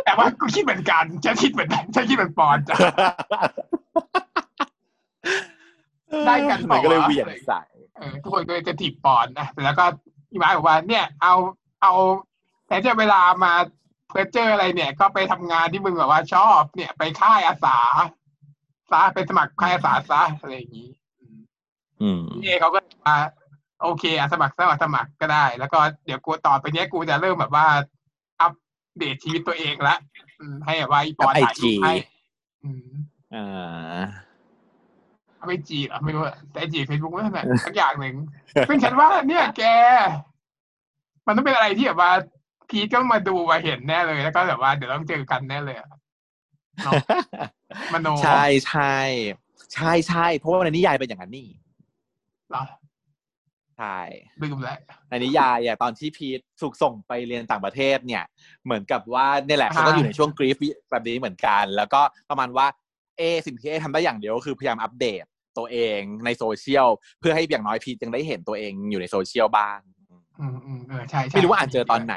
[0.05, 2.75] แต่ว่ากูคิดเหมือนกันฉันคิดเหมือนกันฉันคิดเหมือนปอนจ้ะ
[6.25, 7.61] ได้กันมันก็เลยเปล่าวะเหวี่ยงใส่
[7.97, 9.85] เออทุกคนก็เลยจะถีบปอนนะแล้วก็
[10.31, 11.33] อีไม้บอกว่า เนี่ย เอา
[11.81, 11.93] เอา
[12.67, 13.53] แต่จะเวลามา
[14.09, 17.77] เพอเจออะไรเนี่ย ก็ไปทำงานที่มึงแบบว่าชอบเนี่ย ไปค่ายอาสา
[18.91, 20.89] ซะไปสมัครค่ายอาสาซะอะไรอย่างนี้
[21.21, 21.39] อืม
[22.01, 23.15] อืมพี่เอเขาก็มา
[23.81, 27.65] โอเคอะสมัครสมัครสมัครก็ได้ แล้วก็เดี๋ยวกูต่อไปเนี้ยกูจะเริ่มแบบว่า
[28.41, 28.53] อัป
[28.97, 29.95] เดตชีวิตตัวเองละ
[30.39, 31.93] อืมให้แบบว่าอีปอนถ่ายรูปให้
[32.63, 32.89] อืม
[33.33, 34.01] อ่า
[35.37, 38.15] เอาไปจีเหรอไม่รู้อะแต่จีเฟซบุ๊กนั่นแหละสักอย่างหนึ่ง
[38.67, 39.63] ซึ่งฉันว่า เนี่ยแก
[41.27, 42.11] มันต้องเป็นอะไรที่แบบว่า
[42.69, 45.89] พีทก็มาดูมาเห็นแน่เลย แล้วก็แบบว่าเดี๋ยวต้องเจอกันแน่เลยอะ
[46.83, 46.93] เนาะ
[47.93, 48.95] มโนใช่ใช่
[49.73, 51.47] ใช่ใช่เพราะว่าในนิยายเป็นอย่างนั้นนี่
[52.49, 52.63] เหรอ
[53.77, 53.99] ใช่
[54.41, 58.23] ลืมแล้วในนิยายอะตอนที่พีทถูกส่งไปเรียนต่างประเทศเนี่ย
[58.65, 60.57] เหมือนกับว่าเนี่ยแหละอ่าเขาก็อยู่ในช่วง grief
[60.91, 62.67] แบบนี้เหมือนกัน แล้วก็ประมาณว่า
[63.17, 65.23] เอสิ่งที่เอทำได้อย่างเดียวก็คือพยายามอัปเดต
[65.57, 66.87] ตัวเองในโซเชียล
[67.19, 69.77] เพื่อให้อย่างน้อยพีทยังได้เห็นตัวเองอยู่ในโซเชียลบ้าง
[70.39, 72.15] อืมอืมเออใช่ใช่ไม่รู้ว่าอ่านเจอตอนไหน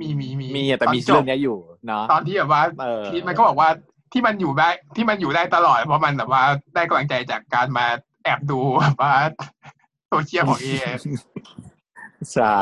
[0.00, 3.68] มีมีมีมีอะแต่มีตอนจบเรื่องเนี้ยอยู่เนาะตอนที่แบบว่าเออพีทมันก็บอกว่า
[4.14, 6.42] ที่มันอยู่ได้ที่มันอยู่ได้ตลอด เพราะมันแบบว่า
[6.74, 7.86] ได้กำลังใจจากการมา
[8.24, 9.12] แอบดูแบบว่า
[10.08, 10.66] โซเชียลของเอ
[12.32, 12.56] ใช่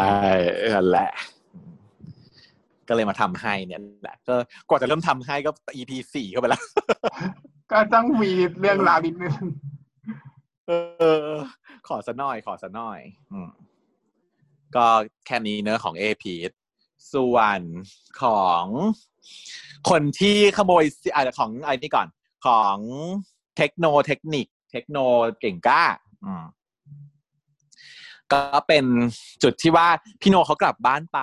[0.74, 1.10] นั่นแหละ
[2.88, 4.34] ก็เลยมาทำให้เนี่ยแหละก็
[4.68, 6.62] กว่าจะเริ่มทำให้ก็ EP สี่เข้าไปแล้ว
[7.72, 9.36] ก็ต้องมีเรื่องราวนิดนึง
[10.66, 10.72] เอ
[11.26, 11.30] อ
[11.88, 13.00] ขอสะหน่อย ขอสะหน่อย
[13.32, 13.50] อืม
[14.76, 14.86] ก็
[15.26, 16.34] แค่นี้เนอะของเอพี
[17.14, 17.60] ส่วน
[18.22, 18.64] ของ
[19.90, 22.08] คนที่ขโมยสิอะของอะไรนี่ก่อน
[22.46, 22.76] ของ
[23.56, 24.98] เทคโนเทคนิค เทคโน
[25.40, 25.84] เก่งกล้า
[26.24, 26.44] อืม
[28.32, 28.84] ก็เป็น
[29.42, 29.88] จุดที่ว่า
[30.20, 31.20] พี่โนเขากลับบ้านไป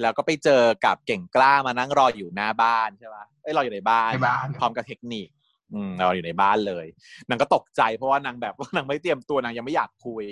[0.00, 5.28] แล้วก็ไปเจอกับเก่งกล้ามานั่งรออยู่หน้าบ้านใช่ปะเอ้ยรออยู่ในบ้านในบ้านพร้อมกับเทคนิค
[5.72, 6.86] อืมรออยู่ในบ้านเลย
[7.28, 10.26] นางก็ตกใจเพราะว่านางแบบว่านางไม่เตรียมตัวนางยังไม่อยากคุย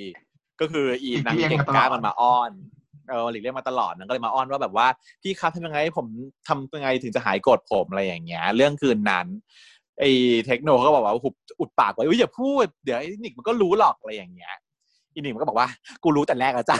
[0.60, 2.50] ก็คืออีนางเก่งกล้ามันมาอ้อน
[3.10, 4.86] เออหลีกเลี่ยงมาตลอดนางก็เลยมาอ้อนว่าแบบว่า
[5.22, 6.06] พี่ครับทำยังไงให้ผม
[6.48, 9.26] ทำยังไงถึงจะหายโกรธผมอะไรอย่างเงี้ย เรื่องคืนนั้น
[10.00, 10.10] ไอ้
[10.46, 14.54] เทคโนก็บอกว่าหุบอุดปากไว้อ้ยอย่าพูดเดี๋ยวไอ้นิกมันก็รู้หรอกอะไรอย่างเงี้ย
[15.14, 15.68] อีนิกมันก็บอกว่า
[16.02, 16.76] กูรู้แต่แรกแล้วจ้ะ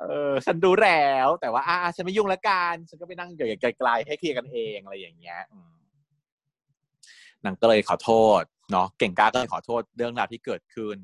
[0.00, 5.40] เออฉันรู้แล้วแต่ว่าอ่าฉันไม่ยุ่งละกันฉันก็ไปนั่งอยู่ไกลๆให้เคลียร์กันเองอะไรอย่างเงี้ย
[7.44, 8.10] นางก็เลยขอโท
[8.40, 10.96] ษเนาะเก่งกาก็เลยขอโทษเรื่องราวที่เกิดขึ้น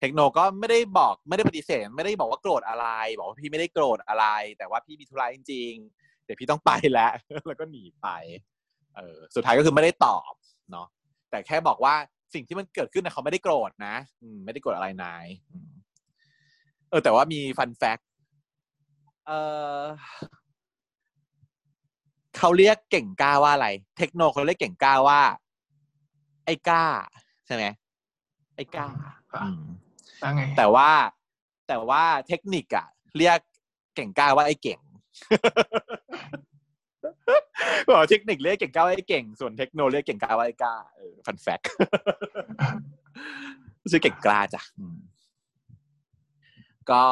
[0.00, 2.86] เทคโนก็ไม่ได้บอกไม่ได้ปฏิเสธ ไม่ได้บอกว่าโกรธอะไร
[3.16, 4.26] บอกว่าพี่ไม่ได้โกรธอะไร
[4.58, 7.12] แต่ว่าพี่มีธุระจริงๆเดี๋ยวพี่ต้องไปแล้ว
[7.46, 8.08] แล้วก็หนีไป
[8.96, 10.32] เออสุดท้ายก็คือไม่ได้ตอบ
[10.70, 10.86] เนาะ
[11.30, 11.94] แต่แค่บอกว่า
[12.34, 15.70] สิ่งที่มันเกิดขึ้นนะเขาไม่ได้โกรธนะอืมไม่ได้โกรธอะไรนายอืม
[16.90, 17.98] เออแต่ว่ามีฟันแฟก
[19.26, 19.30] เอ
[19.80, 19.82] อ
[22.36, 25.20] เขาเรียกเก่งกล้าว่าอะไร เทคโนเขาเรียกเก่งกล้าว่า
[26.44, 26.84] ไอ้กล้า
[27.46, 27.64] ใช่ไหม
[28.56, 28.88] ไอ้กล้า
[29.44, 29.62] อืม
[30.20, 30.90] แล้วไงแต่ว่า
[31.68, 33.38] แต่ว่าเทคนิคอะเรียก
[33.94, 34.80] เก่งกล้าว่าไอ้เก่ง
[37.88, 41.60] บอกเทคนิคเรียกเก่งกล้าว่าไอ้เก่ง ส่วนเทคโนเรียกเก่งกล้าว่าไอ้กล้าเออฟันแฟก
[43.90, 44.98] ชื่อเก่งกล้าจ้ะอืม
[46.90, 47.02] ก็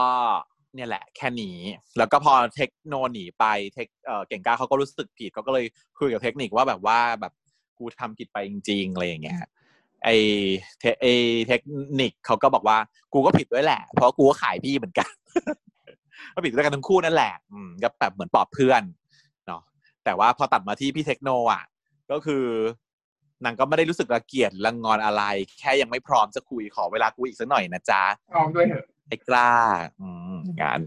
[0.75, 1.57] เนี่ยแหละ แค่นี้
[1.99, 3.45] แล้วก็พอเทคโนหนีไป
[3.75, 5.65] เทคเอ่อเก่งกล้าเขาก็รู้สึกผิดเขาก็เลย
[5.99, 7.33] คุยกับเทคนิคว่าแบบว่าแบบ
[7.79, 9.39] กูทำผิดไปจริงๆอะไรอย่างเงี้ย
[10.05, 10.09] ไอ
[10.81, 11.07] เทไอ
[11.47, 11.61] เทค
[12.01, 12.79] นิคเขาก็บอกว่า
[13.13, 15.11] กูก็ผิดด้วยแหละ เพราะกูก็ขายพี่เหมือนกัน
[16.35, 18.83] ก็ผิดด้วยกันทั้งคู่นั่นแหละอืมก็แบบเหมือนปลอบเพื่อน
[19.47, 19.63] เนาะ
[20.05, 21.65] แต่ว่าพอตัดมาที่พี่เทคโนอะ
[22.11, 22.45] ก็คือ
[23.45, 25.23] นางก็ไม่ได้รู้สึกระเกียจรังงอนอะไร
[25.59, 29.51] แค่ยังไม่พร้อมจะคุยขอเวลาคุยอีกสักหน่อยนะจ๊ะพร้อมด้วยเถอะไอ้กล้า
[30.01, 30.81] อืมงาน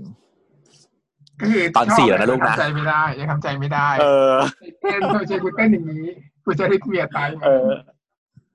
[1.39, 4.36] ก็คือตอนสี่แล้วนะลูกนะทำใจไม่ได้ยังทำใจไม่ได้ เออ
[4.82, 6.05] เต้นเธอเชกูเต้นอย่างนี้
[6.45, 7.70] กูจะได้เมียตายไหมเออ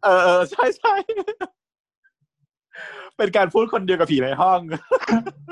[0.05, 0.95] เออเออใช่ใช่
[3.17, 4.61] เป็นการพูดคนเดียวกับผีในห้อง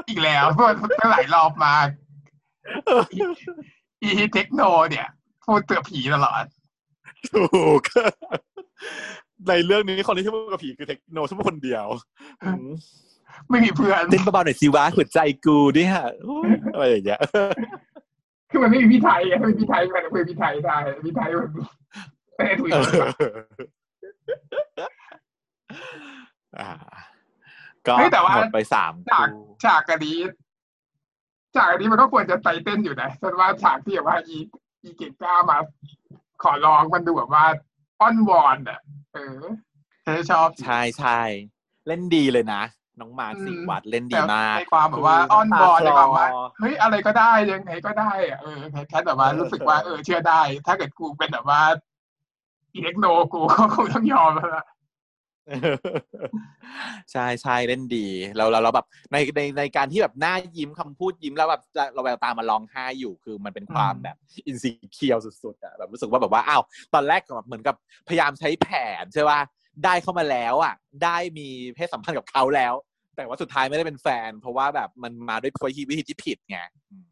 [0.09, 0.67] อีกแล้วเพราะ
[1.01, 1.75] ตั้งหลายรอบมา
[4.03, 5.09] อีเทคโนเนี่ย
[5.45, 6.45] พูดเตือผีตลอด
[7.33, 7.45] ถู
[7.79, 7.83] ก
[9.49, 11.87] ในเรื่องนี้คนที่พูดกับผีคือเทคโนชั่วคนเดียว
[12.45, 12.67] อืม
[13.51, 15.95] ไม่มีเพื่อนเต้นเบาๆหน่อยสิวะหัวใจกูเนี่ย
[16.75, 17.21] อะไรอย่างเงี้ย
[18.51, 21.49] คือมันไม่มีพี่ไทยไงไม่มีพี่ไทยมันคุยพี่ไทยได้พี่ไทยมัน
[22.37, 24.89] ไม่ได้ถุยเอคน
[26.57, 26.73] ออ่า
[27.87, 30.19] ก็เฮ้ยแต่ว่าหมดไปสามฉากคู่ฉากอันนี้
[31.55, 34.37] ฉากอันนี้มันก็ควรจะไตเต้นอยู่นะฉันว่าฉากที่แบบว่าอี
[34.83, 35.57] อีเก่งกล้ามา
[36.43, 37.45] ขอร้องมันดูแบบว่า
[38.01, 38.81] อ้อนวอนอะ
[39.15, 39.43] เออ
[40.05, 41.21] ฉันชอบใช่ใช่
[41.87, 42.63] เล่นดีเลยนะ
[43.01, 51.61] น้องมาร์คอืมสิงห์วัดเล่นดีแต่มากในความแบบว่าคืออ้อนวอนในน้ำตาความว่าคลอเฮ้ยอะไรก็ได้ยังไงก็ได้อะเออแค่แบบว่ารู้สึกว่าเออเชื่อได้ ถ้าเกิดกูเป็นแบบว่า
[52.75, 54.65] อีเล็กโนกูก็คงต้องยอมแล้วล่ะ
[57.13, 58.07] ใช่ใช่เล่นดี
[58.37, 61.63] เราเราเราแบบในในในการที่แบบหน้ายิ้มคำพูดยิ้มแล้วแบบ
[61.95, 64.17] เราแววตามันร้องไห้อยู่คือมันเป็นความแบบ
[64.47, 66.63] อินซีเคียวสุดๆอะแบบรู้สึกว่าแบบว่าอ้าว
[66.95, 67.75] ตอนแรกแบบเหมือนกับ
[68.09, 68.69] พยายามใช้แผ
[69.03, 69.41] นใช่ป่ะ
[69.85, 72.75] ได้เข้ามาแล้วอะ ได้มีเพศสัมพันธ์กับเขาแล้ว
[73.17, 76.59] แต่ว่าสุดท้ายไม่ได้เป็นแฟน เพราะว่าแบบมันมาด้วยวิธีวิธีที่ผิดไง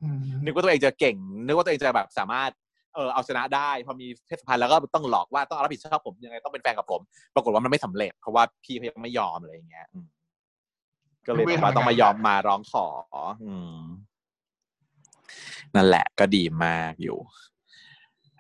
[0.03, 2.51] อืมนึกว่าตัวเองจะเก่ง นึกว่าตัวเองจะแบบสามารถ
[2.95, 7.01] เออเอาชนะได้พอมีเพศสัมพันธ์แล้วก็ต้องหลอกว่าต้องรับผิดชอบผมยังไงต้องเป็นแฟนกับผม
[7.35, 10.07] ปรากฏว่ามันไม่สำเร็จเพราะว่าพี่เขายังไม่ยอมอะไรอย่างเงี้ยอืม
[11.27, 12.87] ก็เลยแบบว่าต้องมายอมมาร้องขอ
[13.45, 13.83] อืม
[15.75, 17.19] นั่นแหละก็ดีมากอยู่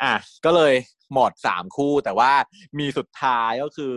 [0.02, 0.74] อะก็เลย
[1.12, 2.32] หมดสามคู่แต่ว่า
[2.78, 3.96] มีสุดท้ายก็คือ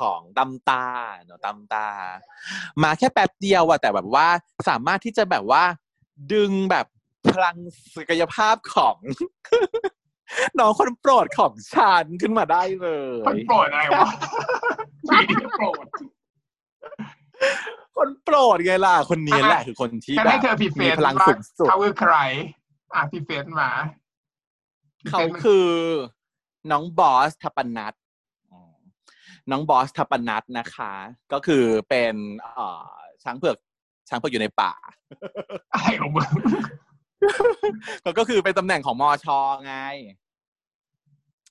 [0.00, 0.86] ของตั้มตา
[1.24, 1.88] เนาะตั้มตา
[2.82, 4.26] มาแค่แป๊บเดียวอะแต่แบบว่า
[4.68, 5.62] สามารถที่จะแบบว่า
[6.32, 6.86] ดึงแบบ
[7.28, 7.56] พลัง
[7.96, 8.96] ศักยภาพของ
[10.58, 12.86] น้องคนโปรดของฉันขึ้นมาได้เล
[13.26, 14.08] คนยโปรดอะไรวะ
[15.08, 15.86] ชีวิตที่โปรด
[17.96, 22.14] คนโปรดไงล่ะ คนนี้แหละคือคนที่งั้นแบให้บเธอพรีเฟมีซพลังสูงสุดเขาคือใคร
[22.94, 23.70] อะพรีเฟซมา
[25.10, 25.70] เขาคือ
[26.70, 27.94] น้องบอสทัปนัท
[28.50, 28.76] อืม
[29.50, 30.92] น้องบอสทัปนัทนะคะ
[31.32, 32.88] ก็คือเป็นเอ่อ
[33.24, 33.56] ช้างเผือก
[34.08, 34.72] ช้างเผือกอยู่ในป่า
[35.72, 36.28] อะไรของมึง
[38.18, 39.76] ก็คือเป็นตำแหน่งของมอชอไง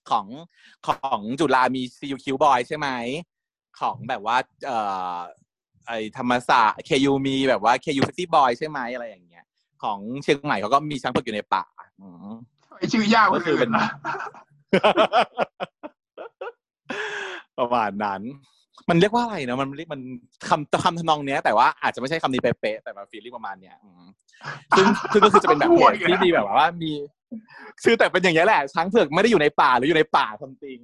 [0.10, 0.26] ของ
[0.88, 2.88] ของจุฬามีซีคิวบอยใช่ไหม
[3.80, 4.80] ของแบบว่า เอ่
[5.16, 5.18] อ
[5.88, 9.46] ไอธรรมศาสตร์เคยูมีแบบว่าเคยูเฟซี่บอยใช่ไหมอะไรอย่างเงี้ย
[9.84, 11.64] ของเชียงใหม่เขาก็มีช้างเผือกอยู่ในป่า
[12.02, 12.34] อืม
[12.78, 13.88] ไอชื่อยากกว่าก็คืออื่เป็นนนะ
[17.58, 18.22] ประมาณนั้น
[18.90, 20.02] มันเรียกว่าอะไรนะมันเรียกมัน
[20.50, 24.04] คำคำทำนองเนี้ย แต่ว่าอาจจะไม่ใช่คำนี้เป๊ะๆแต่มาฟีลลิ่งประมาณเนี้ยอืม
[24.78, 26.92] ซึ่งซึ่งก็คือจะเป็นแบบเพจที่มีแบบว่ามี
[27.84, 30.80] คือแต่เป็นอย่างเงี้ยแหละช้างเผือกไม่ได้อยู่ในป่าหรืออยู่ในป่าคำจริง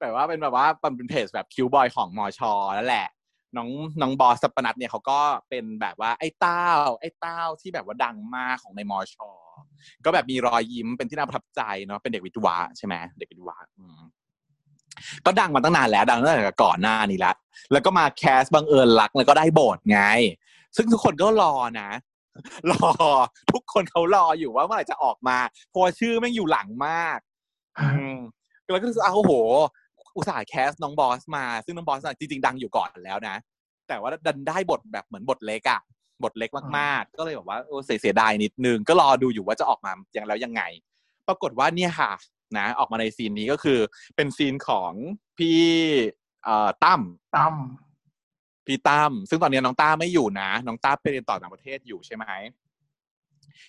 [0.00, 3.08] แต่ว่าเป็นแบบว่ามันเป็นเพจแบบคิวบอยของมอชอนั่นแหละ
[3.56, 3.68] น้อง
[4.00, 5.18] น้องบอสสัปปนัทเนี่ยเขาก็
[5.48, 6.66] เป็นแบบว่าไอ้เต้า
[7.00, 9.30] ไอ้เต้าที่แบบว่าดังมากของในมอชอ
[10.04, 14.00] ก็แบบมีรอยยิ้มเป็นที่น่าประทับใจเนาะเป็นเด็กวิทวะใช่ไหมเด็กวิทวะอืม
[15.26, 17.32] ก็ดังมาตั้งนานแล้วดังตั้งแต่ก่อนหน้านี้ละ
[17.72, 20.00] แล้วก็มาแคสบังเอิญรักแล้วก็ได้บทไง
[20.76, 21.90] ซึ่งทุกคนก็รอนะ
[22.70, 22.90] รอ
[23.52, 25.38] ทุกคนเขารออยู่ว่าเมื่อไหร่จะออกมา
[25.70, 27.18] เพราะชื่อแม่งอยู่หลังมาก
[28.72, 29.32] แล้วก็รู้สึกอ้าวโอ้โห
[30.16, 33.36] อุตส่าห์แคสน้องบอสมา ซึ่งน้องบอสน่ะจริงๆดังอยู่ก่อนแล้วนะ
[33.88, 35.80] แต่ว่าดันได้บทแบบเหมือนบทเล็กอะ
[36.24, 40.62] บทเล็กมากๆ ก็เลยแบบว่าโอ้เสียเสียดายนิดนึง ก็รอดูอยู่ว่าจะออกมาอย่างแล้วยังไง
[41.28, 42.12] ปรากฏว่าเนี่ยค่ะ
[42.58, 43.78] นะออกมาในซีนนี้ก็คือ
[44.16, 44.92] เป็นซีนของ
[45.38, 45.60] พี่
[46.44, 47.00] เอ่อตั้ม
[47.36, 47.54] ตั้ม
[48.66, 52.26] พี่ตั้มซึ่งตอนนี้น้องต้าไม่อยู่นะ น้องต้าไปเรียนต่อต่างประเทศอยู่ใช่ไหม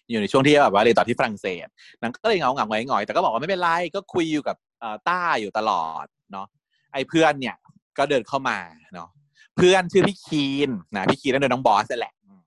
[0.10, 1.68] อยู่ในช่วงที่แบบว่าเรียนต่อที่ฝรั่งเศส
[2.02, 6.48] นางก็เลยเหงาเหงาหงอยหงอยแต่ก็บอกว่าไม่เป็นไรก็คุยอยู่กับเอ่อต้าอยู่ตลอดเนาะ
[6.94, 7.56] ไอ้เพื่อนเนี่ย
[7.98, 8.58] ก็เดินเข้ามา
[8.94, 9.10] เนาะ
[9.56, 12.42] เพื่อนชื่อพี่คีนนะพี่คีนนั่นเป็นน้องบอสนั่นแหละอืม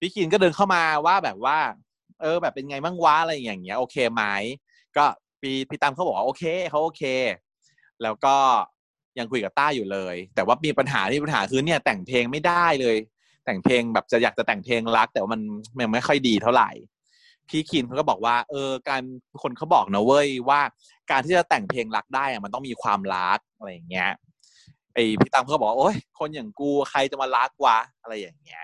[0.00, 1.58] พี่คีนก็เดินเข้ามาว่าแบบว่า
[2.20, 4.22] เออ แบบเป็นไงบ้างวะอะไรอย่างเงี้ย โอเคไหม
[4.96, 5.04] ก็
[5.40, 7.02] พี่พี่ตั้มเขาบอกว่าโอเคเขาโอเค
[8.02, 8.36] แล้วก็
[9.18, 12.96] ยังคุยกับต้าอยู่เลย แต่ว่ามีปัญหาที่ปัญหาคือเนี่ยแต่งเพลงไม่ได้เลย
[13.44, 15.40] แต่งเพลงแบบจะอยากจะแต่งเพลงรัก แต่ว่ามัน
[15.78, 16.70] มันไม่ค่อยดีเท่าไหร่
[17.48, 19.02] พี่คินเขาก็บอกว่า เออ การ
[19.42, 20.60] คนเขาบอกนะเว้ยว่า
[21.10, 24.10] การที่จะแต่งเพลงรักได้อะมันต้องมีความรักอะไรอย่างเงี้ย
[24.94, 28.62] ไอพี่ตั้มเขาก็บอกว่าโอ๊ยคนอย่างกูใครจะมารักวะอะไรอย่างเงี้ย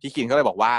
[0.00, 0.72] พี่คินก็เลยบอกว่า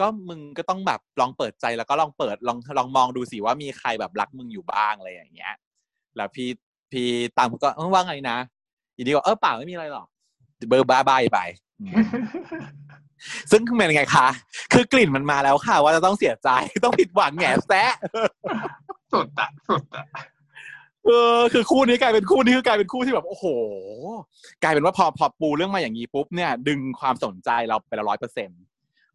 [0.00, 5.54] ก็มึงก็ต้องแบบลองเปิดใจแล้วก็ลองเปิดลองลองมองดูสิว่ามีใครแบบรักมึงอยู่บ้างอะไรอย่างเงี้ย
[6.16, 6.48] แล้วพี่
[6.92, 8.36] พี่ตังก็เออว่าไงนะ
[8.96, 10.06] อีดีก็เออเปล่าไม่มีอะไรหรอก
[10.68, 11.38] เบอร์บ้าใบไป
[11.80, 11.92] อืม
[13.50, 14.26] ซึ่งเป็นไงคะ
[14.72, 16.48] คือกลิ่นมันมาแล้วค่ะ ว่าจะต้องเสียใจ
[16.84, 17.92] ต้องผิดหวังแง่แซะ
[19.12, 20.06] สุดอะสุดอะ
[21.06, 23.46] เออคือคู่นี้กลายเป็นคู่นี้คือกลายเป็นคู่ที่แบบโอ้โห
[24.62, 28.50] กลายเป็นว่าพอพอปูเรื่องมาอย่างนี้ปุ๊บเนี่ย ดึงความสนใจเราไปละร้อยเปอร์เซ็น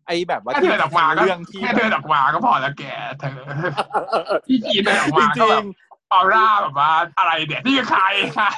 [0.08, 2.84] ไอ้แบบว่าแค่เดินออกมาก็เรื่องที่แค่เดินออกมาก็พอแล้วแก
[3.20, 3.32] เธอ
[4.48, 5.66] พี่กีเดินออกจมาก็ริแบงบ
[6.14, 8.02] ออร่าแบบว่าอะไรเดี๋ยวนี่คือใคร
[8.36, 8.52] ใครๆ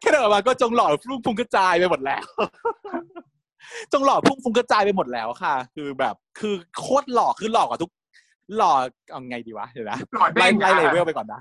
[0.00, 2.24] แค่เดินออกมาก็จงหล่อพุ่งพุงกระจายไปหมดแล้ว
[3.92, 7.90] จงหล่อพุ่งพุงกระจายไปหมดแล้วค่ะ คือแบบคือโคตรหล่อคือหล่อกว่าทุก
[8.56, 8.72] หล่อ
[9.10, 11.40] เอาไงดีวะเดี๋ยวนะหล่อเด้งไล่ไล่ level อะไปก่อนนะ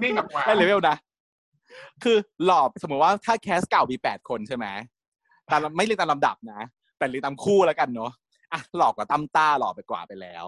[0.00, 0.96] เด้งออกมาไล่เลเวลนะ
[2.02, 4.66] คือหล่อสมมติว่าถ้า cast เก่ามีแปดคนใช่ไหม
[5.50, 6.60] ตามไม่เรียงตามลำดับนะ
[6.98, 8.12] แต่เรียงตามคู่แล้วกันเนาะ
[8.52, 10.44] อะหล่อกว่าตั้มต้าหล่อไปกว่าไปแล้ว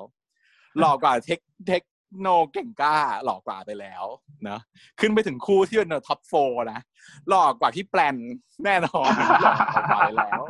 [0.78, 1.82] หล่อกว่าเทคเทค
[2.20, 4.04] โนเก่งกล้าหล่อกว่าไปแล้ว
[4.44, 4.60] เนาะ
[5.00, 6.32] ขึ้นไปถึงคู่ที่เป็นท็อปโฟ
[6.72, 6.80] นะ
[7.28, 8.16] หล่อกว่าที่แปลน
[8.64, 9.10] แน่นอน
[9.42, 10.42] หล่อกว่าไปแล้ว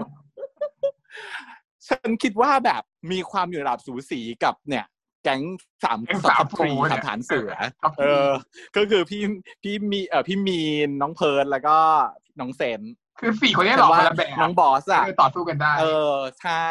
[1.89, 2.83] ฉันคิดว่าแบบ
[3.13, 4.87] มีความอยู่ระดับสูสีกับเนี่ย
[5.23, 5.43] แก๊ง
[5.85, 8.29] สามแก๊งสาสามมทรีฟูเนี่ยสามฐานเสือครับเออ
[8.77, 9.23] ก็คือพี่
[9.63, 11.77] พี่มีเออพี่มีนน้องเพิร์นแล้วก็
[12.41, 12.81] น้องเซน
[13.21, 16.69] คือสี่คนนี้หล่อคนละแบบน้องบอสอะเออต่อสู้กันได้ เออใช่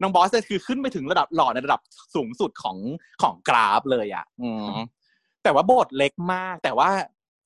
[0.00, 1.80] น้องบอสเนี่ยคือขึ้นไปถึงระดับหล่อในระดับ
[2.14, 2.76] สูงสุดของ
[3.22, 4.66] ของกราฟเลยอะ อืม
[5.42, 6.88] แต่ว่าบทเล็กมาก แต่ว่า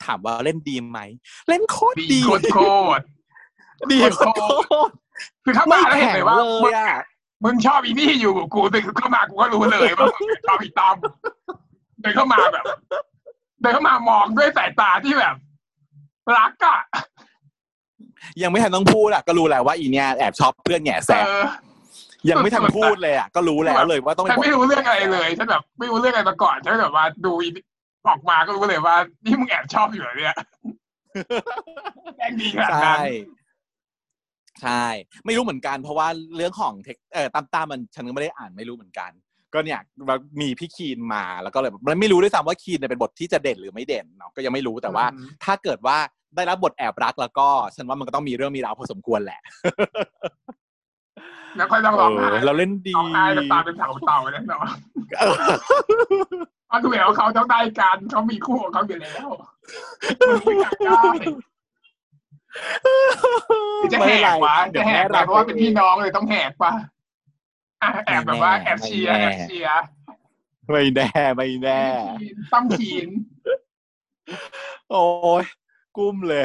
[0.04, 1.00] ถามว่าเล่นดีไหม
[1.48, 2.58] เล่นโคตรดีดีโคตรโค
[2.98, 3.02] ตร
[3.92, 4.20] ดีโค
[4.88, 4.92] ตร
[5.44, 7.00] คือเข้าไม่มาแล้วเห็นแข็เลงยว่าเลมึยงอะ
[7.44, 10.96] มึงชอบอีนี่อยู่กูแต่เข้ามากูก็รู้เลยว่ามึงชอบอีตอม
[12.00, 12.64] เดินเข้ามาแบบ
[13.60, 15.34] เดินเข้ามามองด้วยสายตาที่แบบ
[16.36, 16.78] รักอะ
[18.42, 21.46] ยังไม่ทันต้องพูดอะก็รู้แล้วว่าอีเนี่ยแอบชอบเพื่อนแง่เอแสบอ
[22.30, 27.48] ยังไม่ทันพูดเลยอะก็รู้แล้วเลยว่าต้องฉันเป็นบทไม่รู้เรื่องอะไรเลยฉันแบบไม่รู้เรื่องอะไรมาก่อนฉันแบบว่าดูอี
[28.08, 30.36] ออกมาก็รู้เลยว่า นี่มึงแอบชอบอยู่เหรอเนี่ย
[32.18, 33.00] แรงดีขนาดใช่นั้น
[34.62, 34.86] ใช่
[35.26, 39.10] ไม่รู้เหมือนกันเพราะว่าเรื่องของเทคเออตามตามมันฉันก็ไม่ได้อ่านไม่รู้เหมือนกัน
[39.54, 39.80] ก็เนี่ย
[40.40, 45.98] มีพี่คีนมาแล้วก็เลยแบบไม่รู้ด้วยซ้ำว่าคีนเนี่ยเป็นบทที่จะเด่นหรือไม่เด่นเนาะก็ยังไม่รู้แต่ว่าอืมถ้าเกิดว่า
[46.36, 49.40] ได้รับบทแอบรักแล้วก็ฉันว่ามันก็ต้องมีเรื่องมีราวพอสมควรแหละ
[51.56, 54.64] แล้วค่อยต้องร้องไห้เออเราเล่นดีร้องไห้น้ำตาเป็นเต่าเต่าเลยเนาะ
[55.20, 55.34] เออ
[56.68, 59.28] เพราะดูแล้วเขาต้องได้กันเขามีคู่ของเขาอยู่แล้ว
[60.28, 61.02] มึงไม่อยากได้
[63.78, 66.72] หรือจะแหกวะเดี๋จะยวแหแม่กไปเพราะว่าเป็นพี่น้องเลยต้องแหกปะ
[67.82, 69.82] อะแอบแบบว่าไม่แน่แอบเชียร์ไม่แน่แอบเชียร์
[70.70, 71.82] ไม่แน่ไม่แน่
[72.54, 73.08] ต้องขีน
[74.90, 75.04] โอ้
[75.42, 75.44] ย
[75.96, 76.44] กุ้มเลย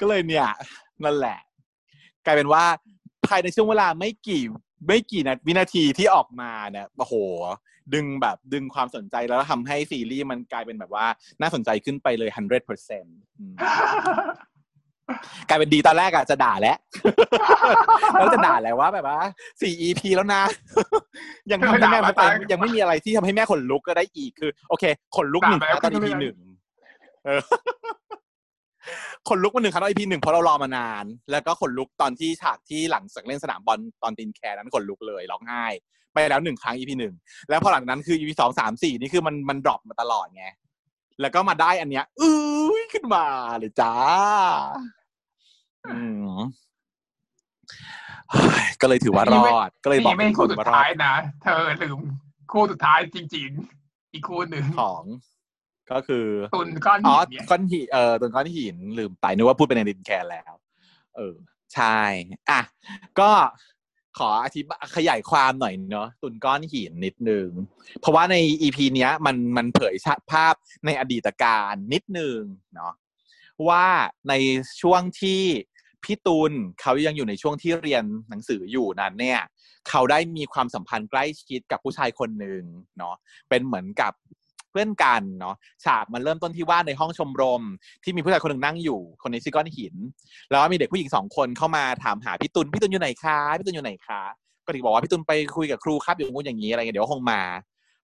[0.00, 0.48] ก็เลยเนี่ย
[1.04, 1.38] นั่นแหละ
[2.24, 2.64] กลายเป็นว่า
[3.26, 4.42] ภายในช่วงเวลาไม่กี่
[4.86, 7.14] ไม่กี่นาวินาทีที่ออกมาเนี่ยโอ้โห
[7.94, 11.06] ดึงแบบดึงความสนใจแล้วทำให้ซีรีส์มันกลายเป็นแบบว่า
[11.40, 13.08] น่าสนใจขึ้นไปเลย hundred percent
[15.48, 16.76] กลายเป็นดีตอนแรกอะจะด่าแล้ว
[18.18, 19.20] แล้วจะด่าแล้วว่าแบบว่า
[19.62, 20.42] สี่ EP แล้วนะ
[21.50, 22.22] ยังทำให้แม่ไม่ไป
[22.52, 24.84] ยังไม่มีอะไรที่ทำให้แม่ขนลุกก็ได้อีกคือ โอเค
[25.16, 26.36] ขนลุกหนึ่งตอน EP หนึ่ง
[29.28, 35.64] ขนลุกมาหนึ่งครั้งตอน EP หนึ่งเพราะเรารอมานาน แล้วก็ขนลุกตอนที่ฉากที่หลังจากเล่นสนามบอลตอนตีนแคร์นั้นขนลุกเลยร้องไห้
[36.12, 37.14] ไปแล้วหนึ่งครั้ง EP หนึ่ง
[37.48, 40.46] แล้วพอหลังนั้นคือ EP สองสามสี่นี่คือมันมัน drop มาตลอดไง
[41.20, 43.24] แล้วก็มาได้อันเนี้ยอุ้ยขึ้นมา
[43.58, 43.94] เลยจ้า
[45.86, 45.98] อื
[46.30, 46.36] ม
[48.30, 51.98] เฮ้ยก็เลยถือว่ารอด ก็เลยบอกนี่ไม่ทุกคคู่นสุดว่ารอท้ายดนะ เธอลืม
[52.52, 53.50] คู่สุดท้ายจริง
[53.82, 55.02] ๆ อีกคู่หนึ่งของ
[55.92, 60.52] ก็คือตุนก้อนอ๋หิอนเนี่ยก้อนหินเออต้นก้อนหินลืมไปนึกว่าพูดเป็นในดินแคนแล้ว
[61.16, 61.34] เออ
[61.74, 62.00] ใช่
[62.50, 62.60] อะ
[63.20, 63.30] ก็
[64.18, 67.48] ขออธิบายขยายความหน่อยเนาะตุนก้อนหินนิดนึง
[68.00, 69.94] เพราะว่าในอีพีเนี้ย มันมันเผย
[70.30, 70.54] ภาพ
[70.86, 72.40] ในอดีตการนิดนึง
[72.74, 72.92] เนาะ
[73.68, 73.86] ว่า
[74.28, 74.34] ใน
[74.80, 75.42] ช่วงที่
[76.04, 79.40] พี่ตุลเขายังอยู่ในช่วงที่เรียนหนังสืออยู่นั้นเนี่ย
[79.88, 82.62] เขาได้มีความสัมพันธ์ใกล้ชิดกับผู้ชายคนหนึ่ง
[82.98, 83.14] เนาะ
[83.48, 85.54] เป็นเหมือนกับเพื่อนกันเนาะ
[85.84, 87.62] ฉากมันเริ่มต้นที่ว่าในห้องชมรม
[88.04, 89.94] ที่มีผู้ชายคนหนึ่งนั่งอยู่ คนนี้ชื่อก้อนหิน
[90.50, 94.22] แล้วก็มีเด็กผู้หญิงสองคนเข้ามาถามหาพี่ตุลพี่ตุลอยู่ไหนคะพี่ตุลอยู่ไหนคะ
[94.64, 97.40] ก็ถึงบอกว่าพี่ตุลไปคุยกับครูครับอยู่งู้นอย่างนี้อะไรเงี้ยเดี๋ยวคงมา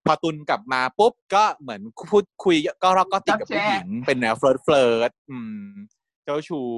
[0.06, 5.72] พอตุลกลับมาปุ๊บก็เหมือนพูดคุยก็รอกก็ติดกับผู้หญิงเป็นแนวเฟิร์สเฟิร์สอืม
[6.24, 6.70] เจ้าชู้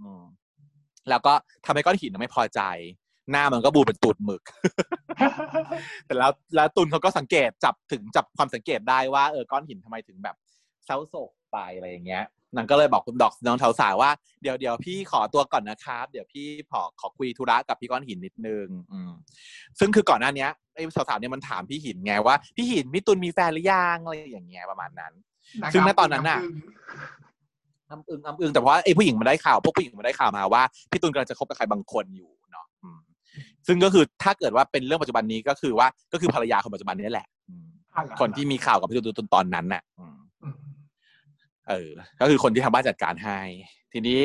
[0.00, 0.22] อืม
[1.10, 1.32] แล้วก็
[1.66, 2.60] ทำให้ก้อนหินไม่พอใจ
[3.30, 4.42] หน้ามันก็บูดเป็นตูดหมึก
[6.06, 10.36] แต่แล้วแล้วตุลเขาก็สังเกตจับถึงจับความสังเกตได้ว่าเออก้อนหินทำไมถึงแบบ
[10.86, 12.24] เศร้าโศกไปอะไรอย่างเงี้ย
[12.56, 14.10] นางก็เลยบอกคุณดอกน้องเทาสาวว่า
[14.42, 19.12] เดี๋ยวเดี๋ยวพี่ขอตัวก่อนนะครับ เดี๋ยวพี่ขอขอคุยธุระกับพี่ก้อนหินนิดนึง อืม
[19.78, 25.12] ซึ่งคือก่อนหน้าเนี้ยไออ้สาวๆเนี่ยมันถามพี่หินไงว่าพี่หินพี่ตุลมีแฟนหรือยังอะไรอย่างเงี้ยประมาณนั้น
[25.62, 26.40] นะครับซึ่งณตอนนั้นน่ะ
[27.90, 32.39] อ้ำอึงอ้ำอึงแต่ว่าไอ้ผู้หญิงมันได้ข่าวพวกผู้หญิงมันได้ข่าวมาว่าพี่ตุลกำลังจะคบกับใครบางคนอยู่เนาะอืม
[33.66, 37.64] ซึ่งก็คือถ้าเกิดว่าเป็นเรื่องปัจจุบันนี้ก็คือว่าก็คือภรรยาคนปัจจุบันนี้แหละอืม
[37.94, 40.56] อะเหรอคนที่มีข่าวกับพี่ตุลตอนนั้นน่ะอืมอืม
[41.68, 43.40] เออ ก็คือคนที่ทางบ้านจัดการให้
[43.92, 44.20] ทีนี้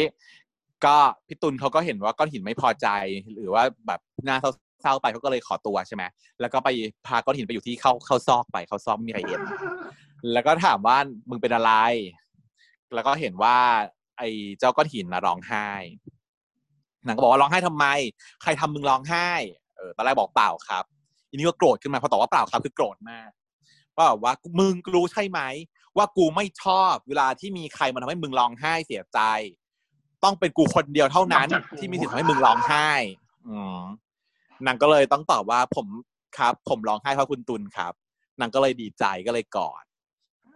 [0.86, 0.95] ก็
[1.28, 2.88] พี่ตุลเขาก็เห็นว่าก้อนหินไม่พอใจ
[3.34, 4.38] หรือว่าแบบหน้า
[4.82, 6.03] เศร้าๆไปเขาก็เลยขอตัวใช่ไหม
[6.41, 6.70] แล้วก็ไป
[7.08, 9.41] พาก้อนหินไปอยู่ที่เข้าเข้าซอกไปเข้าซอกไม่มีใครเห็น
[10.34, 10.97] แล้วก็ถามว่า
[11.30, 11.72] มึงเป็นอะไร
[12.93, 13.58] แล้วก็เห็นว่า
[14.18, 14.30] ไอ้
[14.60, 15.68] เจ้าก้อนหินนะร้องไห้
[17.08, 17.86] นางก็บอกว่าร้องไห้ทำไม
[18.41, 19.30] ใครทำมึงร้องไห้
[19.78, 20.84] เออตอนแรกบอกเปล่าครับ
[21.30, 23.30] ทีนี้ก็โกรธขึ้นมาพอตอบว่าเปล่าครับคือโกรธมาก
[23.95, 25.39] ว่าแบบว่ามึงรู้ใช่ไหม
[25.97, 29.20] ว่ากูไม่ชอบเวลาที่มีใครมาทำให้มึงร้องไห้เสียใจ
[30.24, 31.47] ต้องเป็นกูคนเดียวเท่านั้น
[31.78, 32.89] ที่มีสิทธิ์ทำให้มึงร้องไห้
[33.47, 33.80] อืม
[34.66, 35.88] นางก็เลยต้องตอบว่าผม
[36.38, 37.93] ครับ ผมร้องไห้เพราะคุณตุลครับ
[38.39, 39.84] นางก็เลยดีใจก็เลยกอด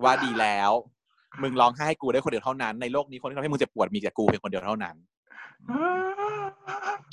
[0.04, 0.72] ว่าดีแล้ว
[1.42, 4.96] มึงร้องไห้ให้กูได้คนเดียวเท่านั้น ในโลกนี้คนที่ทำให้มึงเจ็บปวดมีแต่กูเพียงคนเดียวเท่านั้น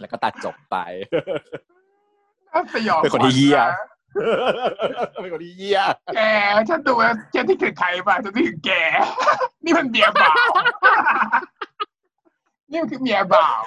[0.01, 0.77] แล้วก็ตัดจบไป
[2.75, 5.81] สยองเป็นคนที่เหี้ยขวัญนะเป็นคนที่เยี่ย
[6.15, 6.21] แก
[6.69, 8.71] ฉันดูแล้วฉันที่ถึงใครป่ะฉันที่ถึงแก
[9.65, 10.51] นี่มันเมียบ่าว
[12.71, 13.61] นี่มันคือเมียบ่าว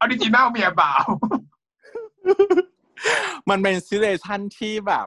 [0.00, 1.04] ออริจินัลเมียบ่าว
[3.50, 5.06] มันเป็นซิเ u ชันที่แบบ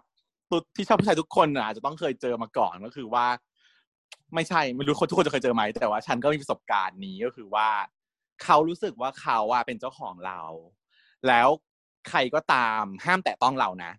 [0.51, 3.25] ตุ๊ดที่ชอบผู้ชายทุกคนน่ะอาจจะต้องเคยเจอมาก่อนก็คือว่า
[4.35, 7.67] ไม่ใช่ไม่รู้คนทุกคนจะเคยเจอไหมแต่ว่า ฉันก็มีประสบการณ์นี้ก็คือว่า
[8.43, 10.41] เขารู้สึกว่าเขาอะเป็นเจ้าของเรา
[11.27, 11.47] แล้ว
[12.09, 13.91] ใครก็ตามห้ามแตะต้องเรานะ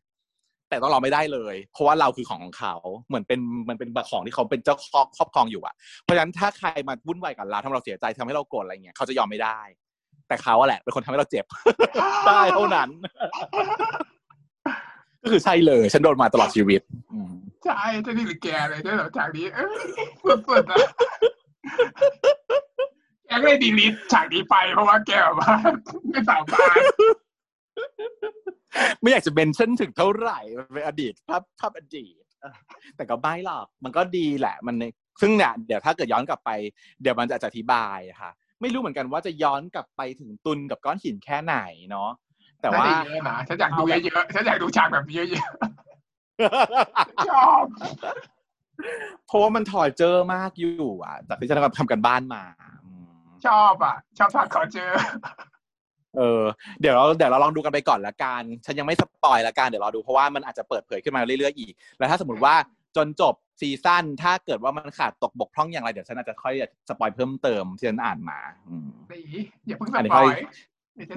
[0.69, 2.75] แต่ต้องเราไม่ได้เลย เพราะว่าเราคือของของเขา
[3.09, 9.61] เหมือนเป็นมันเป็นของที่เขาเป็นเจ้าครอบครอบครองอยู่อะเพราะฉะนั้นถ้าใครมาวุ่นวายกับเราทำให้เราเสียใจทำให้เราโกรธอะไรเงี้ยเขาจะยอมไม่ได้
[10.29, 11.45] แต่เขาอะแหละเป็นคนทำให้เราเจ็บ
[12.27, 12.89] ได้เท่านั้น
[15.23, 16.81] ก็คือใช่เลย ฉันโดนมาตลอดชีวิต
[17.65, 19.67] ใช่ฉันที่ถึงแกเลยด้หรอฉากนี้เออ
[20.49, 20.79] สุดๆนะ
[23.29, 25.55] แกก็เลยดีลิทฉากนี้ไปเพราะว่าแกแบบว่า
[26.11, 26.77] ไม่สามารถ
[29.01, 32.55] ไม่อยากจะเป็นเช่นถึงเท่าไหร่มันเป็นอดีตภาพภาพอดีตเออ
[32.97, 34.85] แต่ก็ไม่หรอกมันก็ดีแหละ มันใน
[35.21, 36.51] ซึ่งเนี่ยเดี๋ยวถ้าเกิดย้อนกลับไป
[37.03, 41.57] เดี๋ยวมันจะอธิบายอะค่ะ ไม่รู้เหมือนกันว่าจะย้อนกลับไปถึงตุนกับก้อนหินแค่ไหน
[41.91, 42.11] เนาะ
[42.61, 47.65] แต่ว่าน่จะเยอะนะฉันอยากดูเยอะๆฉันอยากดูฉากแบบนี้เยอะๆชอบ
[49.27, 52.43] เพราะว่ามันถอดเจอมากอยู่อะจากที่ฉันทำกันบ้านมา
[52.78, 52.78] อืม
[53.47, 54.91] ชอบอะ ชอบฉากขอเจอ
[56.17, 56.43] เออ
[56.81, 62.55] เดี๋ยวเราเดี๋ยวเราลองดูกันไปก่อนละกัน ฉันยังไม่ spoil ละกัน เดี๋ยวรอดูเพราะว่ามันอาจจะเปิดเผยขึ้นมาเรื่อยๆอีก แล้วถ้าสมมติว่า
[62.97, 66.55] จนจบ season ถ้าเกิดว่ามันขาดตกบกพร่องอย่างไร เดี๋ยวฉันอาจจะค่อย
[66.89, 70.37] spoil เพิ่มเติมที่ฉันอ่านมา อืมนี่อย่าเพิ่ง spoil อันนี้ค่อย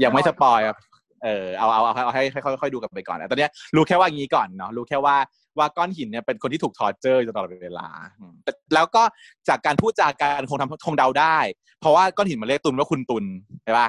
[0.03, 0.77] ยังไม่สปอยครับ
[1.23, 5.15] เออเอาเอาเอาเอาให้ให้ค่อยๆดูกันไปก่อนแต่ตอนเนี้ยรู้แค่ว่าอย่างนี้ก่อนเนาะรู้แค่ว่า
[5.57, 7.87] ว่าก้อนหินเนี่ยเป็นคนที่ถูกทอร์เจอร์อยู่ตลอดเวลา
[8.19, 9.03] อืมแต่แล้วก็
[9.49, 11.37] จากการพูดจาการคงทำคงเดาได้
[11.79, 13.25] เพราะว่าก้อนหินมันเรียกตุนว่าคุณตุน
[13.63, 13.87] ใช่ปะ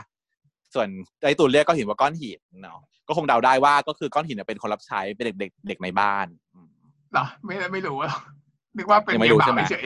[0.75, 0.89] ส่วน
[1.25, 2.79] ไอ้ตุนเรียกก้อนหินว่าก้อนหินเนาะ
[3.09, 6.69] ก็คงเดาได้ว่าก็คือก้อนหินเนี่ยเป็นคนรับใช้เป็นเด็กเด็กเด็กในบ้านอืม
[7.13, 8.21] เหรอไม่ไม่รู้หรอก
[8.77, 9.85] นึกว่าเป็นยังไม่เมียรู้บ่าใช่วไหมเฉย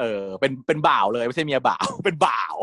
[0.00, 2.54] เออ เป็นเป็นบ่าวเลยไม่ใช่เมียบ่าว เป็นบ่าว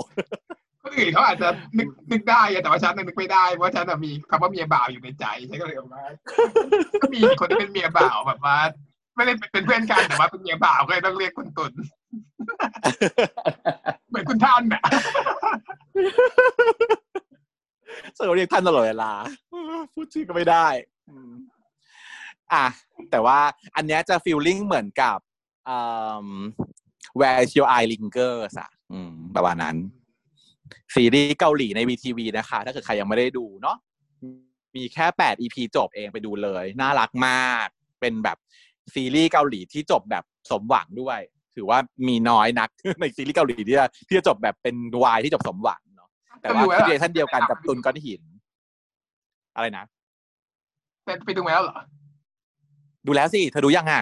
[0.91, 6.03] คนอื่นเขาอาจจะนึกนึกได้แต่ว่าฉันนึกไม่ได้เพราะฉันมีคำว่าเมียบ่าวอยู่ในใจฉันก็เลยออกมา
[7.01, 8.57] ก็มีคนที่เป็นเมียบ่าวแบบว่า
[9.15, 11.73] ไม่ได้เป็นเพื่อนกันแต่ว่าเป็นเมียบ่าวก็เลยต้องเรียกคุณตุน
[14.09, 14.81] เหมือนคุณท่านน่ะ
[18.13, 19.11] เสือเรียกท่านตลอดเวลา
[19.93, 20.67] พูดชื่อก็ไม่ได้
[22.53, 22.65] อะ
[23.11, 23.39] แต่ว่า
[23.75, 25.17] อันเนี้ยจะฟีลลิ่งเหมือนกับ
[25.67, 25.77] อื
[26.25, 26.29] ม
[27.19, 28.69] Where Your Eye Lingers อะ
[29.35, 29.77] ประมาณนั้น
[30.95, 33.77] ซีรีส์เกาหลีใน VTV นะคะ ถ้าเกิดใครยังไม่ได้ดูเนาะ
[34.75, 37.67] มีแค่ 8 EP จบเองไปดูเลย น่ารักมาก
[37.99, 38.37] เป็นแบบ
[38.93, 41.19] ซีรีส์เกาหลีที่จบแบบสมหวังด้วย
[41.55, 42.69] ถือว่ามีน้อยนัก
[43.01, 46.09] ในซีรีส์เกาหลีที่จะที่จะจบแบบเป็นวายที่จบสมหวังเนาะ
[46.41, 48.21] แต่ว่าซีรีส์ท่านเดียวกันกับตุนก้อนหิน
[49.55, 49.85] อะไรนะ
[51.05, 51.77] แต่ไปดูมาแล้วเหรอ
[53.05, 54.01] ดูแล้วสิ เธอดูยังอะ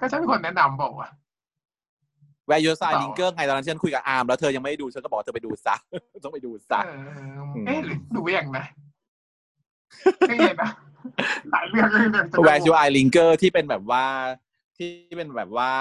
[0.00, 1.08] ก็ฉันเป็นคนแนะนำบอกว่า
[2.48, 5.74] Where Your Eyes Linger ไงตอนนั้นฉันคุยกับอาร์มแล้วเธอยังไม่ได้ดูฉันก็บอกเธอไปดูซะ
[6.24, 8.64] ต้องไปดูซะเออเอ๊ะหรือดูยังนะ
[10.28, 10.70] ไม่เห็นนะ
[11.50, 14.04] หลายเรื่องเลยเรื่องจะดู Where Your Eyes Linger ที่เป็นแบบว่า
[14.76, 15.72] ที่เป็นแบบว่า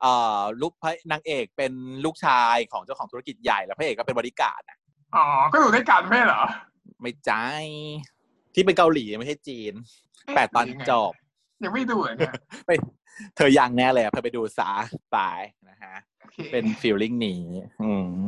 [0.00, 1.72] เอ่อลูกพระนางเอกเป็น
[2.04, 4.78] ลูกชายของเจ้าของธุรกิจใหญ่แล้วพระเอกก็เป็นบริการดอะ
[5.16, 6.42] อ๋อ ก็ดูด้วยกันไม่ใช่เหรอ
[7.00, 7.64] ไม่ใจาย
[8.54, 9.72] ที่เป็นเกาหลีไม่ใช่จีน
[10.24, 11.12] เะแปดตอนยังไงจบ
[11.64, 12.32] ยังไม่ดูเลยเนี่ย
[12.66, 12.70] ไป
[13.36, 14.70] เธอยังแน่เลยอะเธอไปดูซะ
[15.12, 15.18] ไป
[15.68, 17.42] นะฮะโอเคเป็นฟีลลิ่งนี้
[17.82, 17.92] อื
[18.22, 18.26] ม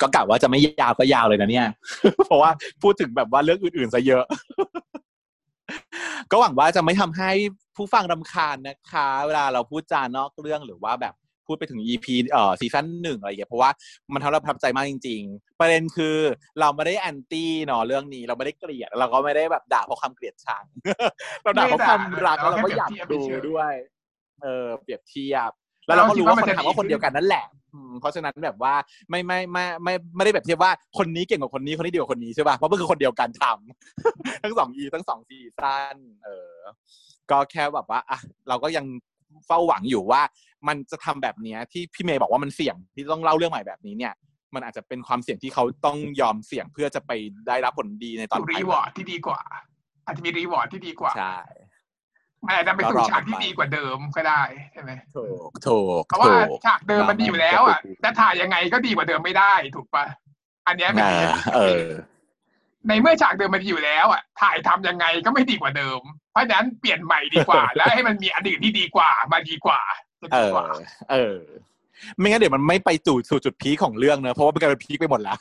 [0.00, 1.68] ก็กะว่าจะไม่ยาวก็ยาวเลยนะเนี่ย
[2.24, 2.50] เพราะว่า
[2.82, 4.24] พูดถึงแบบว่าเรื่องอื่นๆซะเยอะ
[6.30, 7.30] ก็หวังว่าจะไม่ทำให้
[7.76, 11.14] ผู้ฟังรำคาญนะคะ เวลาเราพูดจานอกเรื่องหรือว่าแบบ
[11.46, 13.70] พูดไปถึง EP เอ่อ season หนึ่งอะไรอย่างเงี้ยเพราะว่า
[14.12, 16.16] มันทำให้เราประทับใจมากจริง ๆ ประเด็นคือ
[16.60, 20.64] เราไม่ได้ anti เนาะเรื่องนี้เราไม่ได้เกลียดเราก็ไม่ได้แบบด่าเพราะความเกลียดชัง
[21.42, 23.74] เราด่าเพราะความรักแล้วเราก็อยากดูด้วย
[24.42, 25.50] เออเปรียบเทียบ
[25.86, 28.74] แล้วเราก็รู้ว่าคนทำว่าคนเดียวกันนั่นแหละอืมเพราะฉะนั้นแบบว่า
[29.10, 36.54] ไม่ไม่ไม่ไม่ไม่ได้แบบเทียบว่าคนนี้เก่งกว่าคนนี้คนนี้ดีกว่าคนนี้ใช่ป่ะ เพราะมันคือคนเดียวกันทำทั้งสอง E ทั้งสอง season เออ
[37.30, 38.18] ก็แค่แบบว่าอะ
[38.48, 38.84] เราก็ยัง
[39.46, 40.22] เฝ้าหวังอยู่ว่า
[40.68, 44.14] มันจะทำแบบเนี้ยที่พี่เมย์บอกว่ามันเสี่ยงที่ต้องเล่าเรื่องใหม่แบบนี้เนี่ย
[44.54, 47.12] มันอาจจะเป็นความเสี่ยงที่เขาต้องยอมเสี่ยงเพื่อจะไป
[47.48, 49.40] ได้รับผลดีในตอน reward ที่ดีกว่า
[50.06, 51.36] อาจจะมี reward ที่ดีกว่าใช่
[52.46, 60.04] มันอาจจะไปสู่ฉากที่ดีกว่าเดิมก็ได้ใช่ไหมถูกถูกเพราะว่าถูกฉากเดิมมันดีอยู่แล้วอะจะถ่ายยังไงก็ดีกว่าเดิมไม่ได้ถูกปะ
[60.66, 61.84] อันเนี้ยเป็นเออเออ
[62.88, 66.00] ในเมื่อฉากเดิมมันดีอยู่แล้วอะถ่ายทำยังไงก็ไม่ดีกว่าเดิม
[66.32, 69.80] เพราะฉะนั้นเปลี่ยนใหม่ดีกว่า แล้วให้มันมีอันอื่นที่ดีกว่ามาดีกว่า
[70.20, 70.66] จะเอดีอกว่า
[71.10, 71.36] เออ
[72.18, 75.38] ไม่งั้นเดี๋ยวมันไม่ไปสู่จุด peak ของเรื่องเนอะเพราะว่ามันกลายเป็น peak ไปหมดแล้ว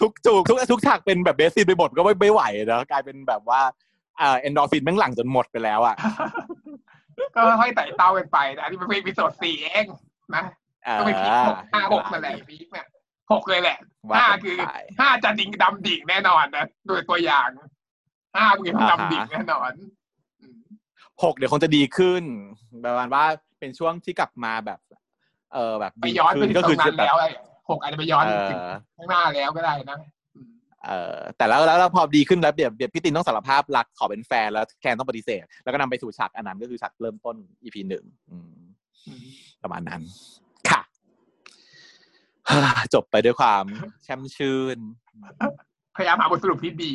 [0.00, 2.42] ทุกจูกทุกทุกฉากเป็นแบบ basic ไปหมดก็ไม่ไม่ไหว
[2.72, 3.60] นะกลายเป็นแบบว่า
[4.20, 5.96] อ่าเอนดอร์ฟินแม่งหลั่งจนหมดไปแล้วอะ
[7.34, 9.86] ก็ค่อยไต่เต้ากันไปนะอันนี้เป็น episode สี่เอง
[10.34, 10.44] นะ
[10.86, 12.86] อ่าก็เป็น peak หกห้าหกนั่นแหละพีคเนี่ย
[13.32, 13.78] หกเลยแหละ
[14.10, 17.48] ว่าห้ากันคือไปห้าจะดิ่งดำดิ่งแน่นอนนะโดยตัวอย่าง
[18.36, 19.72] ห้าคือดำดิ่งแน่นอน
[20.40, 20.60] อืม
[21.22, 22.22] หกเดี๋ยวคงจะดีขึ้น
[22.84, 23.24] ประมาณว่า
[23.58, 24.78] เป็นช่วงที่กลับมาแบบ
[25.52, 27.28] เออแบบไปดีย้อนไปขึ้นถึงก็ตคืรองนั้นแบบแล้วไอ้
[27.70, 29.98] หกอาจจะไปย้อนเอถึงอข้างหน้าแล้วก็ได้นะ
[30.34, 30.50] อืม
[30.86, 38.52] เออแต่แล้วแล้วแล้วพอดีขึ้นแล้วเดี๋ยวเดี๋ยวพี่ตินต้องสารภาพรักขอเป็นแฟนแล้วแคนต้องปฏิเสธ แล้วก็นำไปสู่ฉากอันนั้นก็คือฉากเริ่มต้น EP หนึ่งอืม
[39.06, 39.26] อืม
[39.62, 40.45] ประมาณนั้นค่ะ
[42.94, 43.64] จบไปด้วยความ
[44.04, 44.78] แช่มชื่น
[45.96, 46.92] พยายามหาบทสรุปที่ดี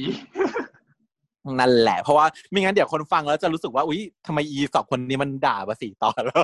[1.59, 6.41] นั่นแหละ เพราะว่าไม่งั้นเดี๋ยวคนฟังแล้วจะรู้สึกว่า อุ๊ยทำไมอีสองคนนี้มันด่ามาสี่ตอนแล้ว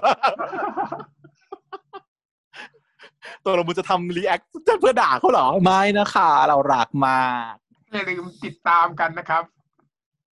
[3.43, 4.41] ตัวเรามึงจะทำ react
[4.81, 7.53] เพื่อด่าเขาเหรอ ไม่นะคะ เรารักมาก
[7.93, 9.43] อย่าลืมติดตามกันนะครับ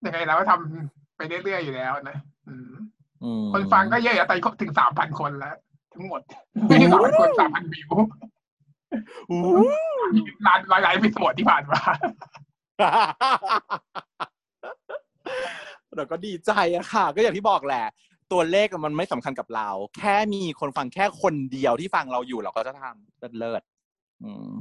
[0.05, 2.17] ยังไงเราก็ทำไปเรื่อยๆอยู่แล้วนะ
[2.47, 2.71] อืม
[3.23, 5.55] อืมคนฟังก็เยอะอยู่ตอนนี้ถึงสามพันคนแล้ว
[5.93, 6.21] ทั้งหมด
[6.67, 7.89] ไม่ใช่สามพันคนสามพันวิว
[9.29, 9.39] อู้
[10.43, 11.81] หลายหลายหลายพิสดที่ผ่านมา
[15.95, 17.85] เราก็ดีใจอะค่ะ ก็อย่างที่บอกแหละ
[18.31, 24.51] ตัวเลขมันไม่สำคัญกับเรา แค่มีคนฟังแค่คนเดียวที่ฟังเราอยู่เราก็จะทำเลิศเลิศๆอืม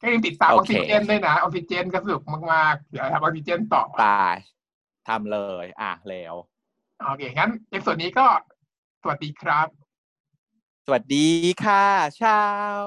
[0.00, 2.22] ก็ยังติดตามอโออกเคซิเจนด้วยนะออกซิเจนก็สนุก
[2.52, 4.36] มากๆเดี๋ยวทำออกซิเจนต่อตาย
[5.08, 6.34] ทำเลย อะแล้ว
[7.06, 8.26] โอเคงั้น episode นี้ก็
[9.02, 9.66] สวัสดีครับ
[10.86, 11.28] สวัสดี
[11.64, 11.86] ค่ะ
[12.22, 12.42] ชา
[12.76, 12.78] ว